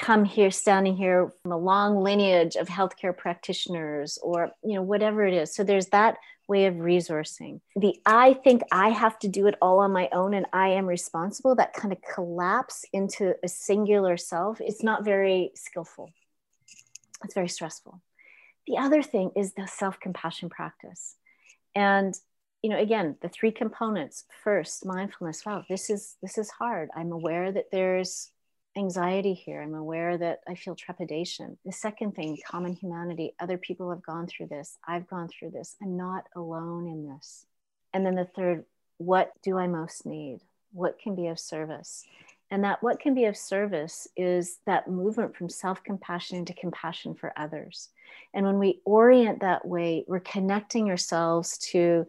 come 0.00 0.24
here 0.24 0.50
standing 0.50 0.96
here 0.96 1.32
from 1.42 1.52
a 1.52 1.58
long 1.58 2.02
lineage 2.02 2.56
of 2.56 2.68
healthcare 2.68 3.16
practitioners 3.16 4.18
or 4.22 4.50
you 4.64 4.74
know 4.74 4.82
whatever 4.82 5.26
it 5.26 5.34
is 5.34 5.54
so 5.54 5.62
there's 5.62 5.86
that 5.88 6.16
way 6.50 6.66
of 6.66 6.74
resourcing. 6.74 7.60
The 7.76 7.96
I 8.04 8.34
think 8.34 8.62
I 8.72 8.90
have 8.90 9.18
to 9.20 9.28
do 9.28 9.46
it 9.46 9.54
all 9.62 9.78
on 9.78 9.92
my 9.92 10.08
own 10.12 10.34
and 10.34 10.46
I 10.52 10.70
am 10.70 10.84
responsible, 10.84 11.54
that 11.54 11.72
kind 11.72 11.92
of 11.92 12.02
collapse 12.02 12.84
into 12.92 13.36
a 13.42 13.48
singular 13.48 14.16
self, 14.16 14.60
it's 14.60 14.82
not 14.82 15.04
very 15.04 15.52
skillful. 15.54 16.10
It's 17.24 17.34
very 17.34 17.48
stressful. 17.48 18.02
The 18.66 18.78
other 18.78 19.00
thing 19.02 19.30
is 19.36 19.52
the 19.52 19.66
self 19.66 20.00
compassion 20.00 20.50
practice. 20.50 21.14
And 21.74 22.14
you 22.62 22.68
know 22.68 22.78
again 22.78 23.16
the 23.22 23.28
three 23.28 23.52
components 23.52 24.24
first 24.44 24.84
mindfulness 24.84 25.46
wow 25.46 25.64
this 25.70 25.88
is 25.88 26.16
this 26.20 26.36
is 26.36 26.50
hard 26.50 26.90
i'm 26.94 27.10
aware 27.10 27.50
that 27.50 27.70
there's 27.72 28.32
anxiety 28.76 29.34
here. 29.34 29.62
I'm 29.62 29.74
aware 29.74 30.16
that 30.16 30.40
I 30.48 30.54
feel 30.54 30.74
trepidation. 30.74 31.58
The 31.64 31.72
second 31.72 32.14
thing, 32.14 32.38
common 32.46 32.74
humanity. 32.74 33.34
Other 33.40 33.58
people 33.58 33.90
have 33.90 34.02
gone 34.02 34.26
through 34.26 34.46
this. 34.46 34.78
I've 34.86 35.08
gone 35.08 35.28
through 35.28 35.50
this. 35.50 35.76
I'm 35.82 35.96
not 35.96 36.24
alone 36.36 36.86
in 36.86 37.08
this. 37.08 37.46
And 37.92 38.06
then 38.06 38.14
the 38.14 38.24
third, 38.24 38.64
what 38.98 39.32
do 39.42 39.58
I 39.58 39.66
most 39.66 40.06
need? 40.06 40.40
What 40.72 40.98
can 41.00 41.14
be 41.14 41.26
of 41.26 41.38
service? 41.38 42.04
And 42.50 42.64
that 42.64 42.82
what 42.82 43.00
can 43.00 43.14
be 43.14 43.26
of 43.26 43.36
service 43.36 44.08
is 44.16 44.58
that 44.66 44.88
movement 44.88 45.36
from 45.36 45.48
self 45.48 45.82
compassion 45.84 46.38
into 46.38 46.54
compassion 46.54 47.14
for 47.14 47.32
others. 47.36 47.88
And 48.34 48.44
when 48.44 48.58
we 48.58 48.80
orient 48.84 49.40
that 49.40 49.66
way, 49.66 50.04
we're 50.06 50.20
connecting 50.20 50.90
ourselves 50.90 51.58
to 51.72 52.06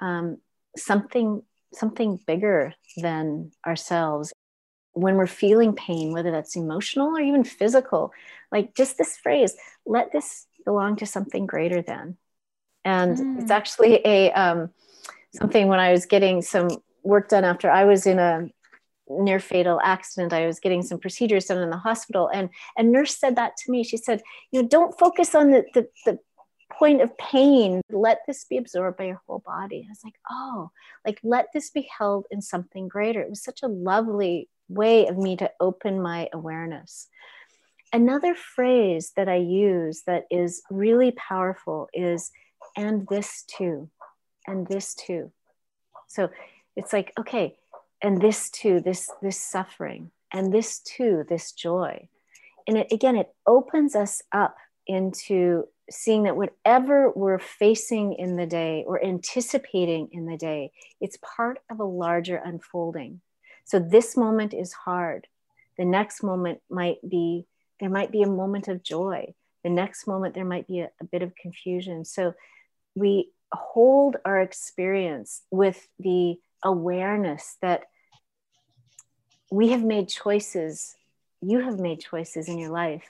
um, 0.00 0.38
something 0.76 1.42
something 1.72 2.20
bigger 2.24 2.72
than 2.98 3.50
ourselves 3.66 4.32
when 4.94 5.16
we're 5.16 5.26
feeling 5.26 5.74
pain, 5.74 6.12
whether 6.12 6.30
that's 6.30 6.56
emotional 6.56 7.08
or 7.08 7.20
even 7.20 7.44
physical, 7.44 8.12
like 8.50 8.74
just 8.74 8.96
this 8.96 9.16
phrase, 9.16 9.54
let 9.84 10.12
this 10.12 10.46
belong 10.64 10.96
to 10.96 11.06
something 11.06 11.46
greater 11.46 11.82
than. 11.82 12.16
And 12.84 13.16
mm. 13.16 13.42
it's 13.42 13.50
actually 13.50 14.00
a 14.04 14.32
um, 14.32 14.70
something 15.34 15.68
when 15.68 15.80
I 15.80 15.92
was 15.92 16.06
getting 16.06 16.42
some 16.42 16.68
work 17.02 17.28
done 17.28 17.44
after 17.44 17.70
I 17.70 17.84
was 17.84 18.06
in 18.06 18.18
a 18.18 18.48
near 19.08 19.40
fatal 19.40 19.80
accident. 19.82 20.32
I 20.32 20.46
was 20.46 20.60
getting 20.60 20.82
some 20.82 20.98
procedures 20.98 21.46
done 21.46 21.62
in 21.62 21.70
the 21.70 21.76
hospital, 21.76 22.30
and 22.32 22.48
a 22.76 22.82
nurse 22.82 23.16
said 23.16 23.36
that 23.36 23.56
to 23.58 23.70
me. 23.70 23.84
She 23.84 23.96
said, 23.96 24.22
"You 24.50 24.62
know, 24.62 24.68
don't 24.68 24.98
focus 24.98 25.34
on 25.34 25.50
the 25.50 25.64
the, 25.74 25.88
the 26.04 26.18
point 26.72 27.02
of 27.02 27.16
pain. 27.18 27.80
Let 27.90 28.20
this 28.26 28.44
be 28.44 28.56
absorbed 28.56 28.98
by 28.98 29.04
your 29.04 29.20
whole 29.26 29.42
body." 29.44 29.84
I 29.86 29.90
was 29.90 30.04
like, 30.04 30.18
"Oh, 30.30 30.70
like 31.06 31.20
let 31.22 31.48
this 31.52 31.70
be 31.70 31.88
held 31.98 32.26
in 32.30 32.42
something 32.42 32.88
greater." 32.88 33.20
It 33.20 33.30
was 33.30 33.42
such 33.42 33.62
a 33.62 33.68
lovely 33.68 34.48
way 34.68 35.06
of 35.06 35.16
me 35.18 35.36
to 35.36 35.50
open 35.60 36.00
my 36.00 36.28
awareness. 36.32 37.08
Another 37.92 38.34
phrase 38.34 39.12
that 39.16 39.28
I 39.28 39.36
use 39.36 40.02
that 40.06 40.24
is 40.30 40.62
really 40.70 41.12
powerful 41.12 41.88
is, 41.92 42.30
and 42.76 43.06
this 43.08 43.44
too, 43.46 43.90
and 44.46 44.66
this 44.66 44.94
too. 44.94 45.30
So 46.08 46.30
it's 46.76 46.92
like, 46.92 47.12
okay, 47.18 47.56
and 48.02 48.20
this 48.20 48.50
too, 48.50 48.80
this, 48.80 49.10
this 49.22 49.40
suffering, 49.40 50.10
and 50.32 50.52
this 50.52 50.80
too, 50.80 51.24
this 51.28 51.52
joy. 51.52 52.08
And 52.66 52.78
it, 52.78 52.88
again, 52.90 53.16
it 53.16 53.32
opens 53.46 53.94
us 53.94 54.22
up 54.32 54.56
into 54.86 55.64
seeing 55.90 56.24
that 56.24 56.36
whatever 56.36 57.10
we're 57.10 57.38
facing 57.38 58.14
in 58.14 58.36
the 58.36 58.46
day 58.46 58.84
or 58.86 59.04
anticipating 59.04 60.08
in 60.12 60.26
the 60.26 60.36
day, 60.36 60.72
it's 61.00 61.18
part 61.22 61.58
of 61.70 61.78
a 61.78 61.84
larger 61.84 62.36
unfolding. 62.36 63.20
So 63.64 63.78
this 63.78 64.16
moment 64.16 64.54
is 64.54 64.72
hard. 64.72 65.26
The 65.78 65.84
next 65.84 66.22
moment 66.22 66.60
might 66.70 66.98
be, 67.06 67.46
there 67.80 67.90
might 67.90 68.12
be 68.12 68.22
a 68.22 68.28
moment 68.28 68.68
of 68.68 68.82
joy. 68.82 69.34
The 69.62 69.70
next 69.70 70.06
moment, 70.06 70.34
there 70.34 70.44
might 70.44 70.68
be 70.68 70.80
a, 70.80 70.90
a 71.00 71.04
bit 71.04 71.22
of 71.22 71.34
confusion. 71.34 72.04
So 72.04 72.34
we 72.94 73.30
hold 73.52 74.16
our 74.24 74.40
experience 74.40 75.42
with 75.50 75.88
the 75.98 76.38
awareness 76.62 77.56
that 77.62 77.84
we 79.50 79.68
have 79.68 79.84
made 79.84 80.08
choices, 80.08 80.96
you 81.40 81.60
have 81.60 81.78
made 81.78 82.00
choices 82.00 82.48
in 82.48 82.58
your 82.58 82.70
life 82.70 83.04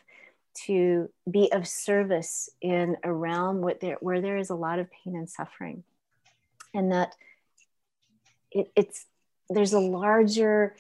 to 0.66 1.10
be 1.28 1.50
of 1.52 1.66
service 1.66 2.48
in 2.60 2.96
a 3.02 3.12
realm 3.12 3.60
where 3.60 3.74
there, 3.80 3.96
where 4.00 4.20
there 4.20 4.36
is 4.36 4.50
a 4.50 4.54
lot 4.54 4.78
of 4.78 4.88
pain 4.90 5.16
and 5.16 5.28
suffering. 5.28 5.82
And 6.72 6.92
that 6.92 7.14
it, 8.50 8.70
it's 8.76 9.06
there's 9.50 9.72
a 9.72 9.80
larger 9.80 10.74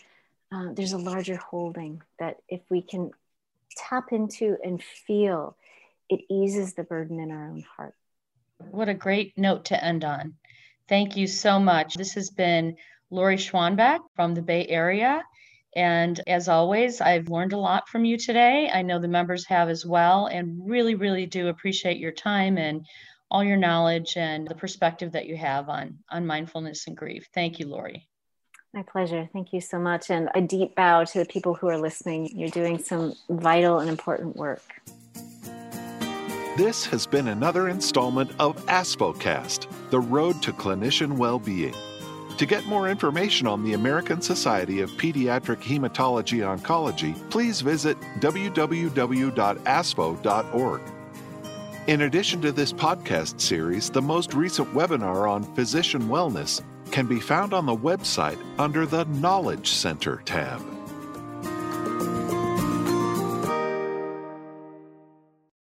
uh, 0.52 0.72
there's 0.72 0.92
a 0.92 0.98
larger 0.98 1.36
holding 1.36 2.00
that 2.18 2.36
if 2.48 2.60
we 2.70 2.80
can 2.80 3.10
tap 3.76 4.12
into 4.12 4.56
and 4.62 4.82
feel 4.82 5.56
it 6.08 6.20
eases 6.30 6.74
the 6.74 6.84
burden 6.84 7.18
in 7.18 7.30
our 7.30 7.48
own 7.48 7.64
heart. 7.76 7.94
What 8.70 8.88
a 8.88 8.94
great 8.94 9.36
note 9.36 9.66
to 9.66 9.84
end 9.84 10.04
on. 10.04 10.34
Thank 10.88 11.16
you 11.16 11.26
so 11.26 11.58
much. 11.58 11.94
This 11.94 12.12
has 12.14 12.30
been 12.30 12.76
lori 13.10 13.36
schwanbeck 13.36 14.00
from 14.14 14.34
the 14.34 14.42
bay 14.42 14.66
area. 14.68 15.24
And 15.76 16.20
as 16.28 16.48
always 16.48 17.00
i've 17.00 17.28
learned 17.28 17.52
a 17.52 17.58
lot 17.58 17.88
from 17.88 18.04
you 18.04 18.16
today. 18.16 18.70
I 18.72 18.82
know 18.82 19.00
the 19.00 19.08
members 19.08 19.46
have 19.46 19.68
as 19.68 19.84
well. 19.84 20.26
And 20.26 20.68
really 20.68 20.94
really 20.94 21.26
do 21.26 21.48
appreciate 21.48 21.98
your 21.98 22.12
time 22.12 22.58
and 22.58 22.86
all 23.30 23.42
your 23.42 23.56
knowledge 23.56 24.16
and 24.16 24.46
the 24.46 24.54
perspective 24.54 25.12
that 25.12 25.26
you 25.26 25.36
have 25.36 25.68
on 25.68 25.98
on 26.10 26.26
mindfulness 26.26 26.86
and 26.86 26.96
grief. 26.96 27.28
Thank 27.34 27.58
you 27.58 27.66
lori 27.66 28.06
My 28.74 28.82
pleasure. 28.82 29.28
Thank 29.32 29.52
you 29.52 29.60
so 29.60 29.78
much. 29.78 30.10
And 30.10 30.28
a 30.34 30.40
deep 30.40 30.74
bow 30.74 31.04
to 31.04 31.18
the 31.20 31.24
people 31.24 31.54
who 31.54 31.68
are 31.68 31.78
listening. 31.78 32.36
You're 32.36 32.48
doing 32.48 32.82
some 32.82 33.14
vital 33.30 33.78
and 33.78 33.88
important 33.88 34.34
work. 34.34 34.64
This 36.56 36.84
has 36.86 37.06
been 37.06 37.28
another 37.28 37.68
installment 37.68 38.32
of 38.40 38.56
ASPHOcast, 38.66 39.68
the 39.90 40.00
road 40.00 40.42
to 40.42 40.52
clinician 40.52 41.16
well-being. 41.16 41.74
To 42.36 42.46
get 42.46 42.66
more 42.66 42.88
information 42.88 43.46
on 43.46 43.62
the 43.62 43.74
American 43.74 44.20
Society 44.20 44.80
of 44.80 44.90
Pediatric 44.92 45.62
Hematology 45.62 46.40
Oncology, 46.40 47.14
please 47.30 47.60
visit 47.60 47.96
www.aspho.org. 48.18 48.80
In 51.86 52.00
addition 52.00 52.40
to 52.40 52.50
this 52.50 52.72
podcast 52.72 53.40
series, 53.40 53.90
the 53.90 54.02
most 54.02 54.34
recent 54.34 54.72
webinar 54.74 55.30
on 55.30 55.44
physician 55.54 56.08
wellness 56.08 56.60
can 56.90 57.06
be 57.06 57.20
found 57.20 57.54
on 57.54 57.66
the 57.66 57.76
website 57.76 58.38
under 58.58 58.86
the 58.86 59.04
Knowledge 59.04 59.70
Center 59.70 60.22
tab. 60.24 60.73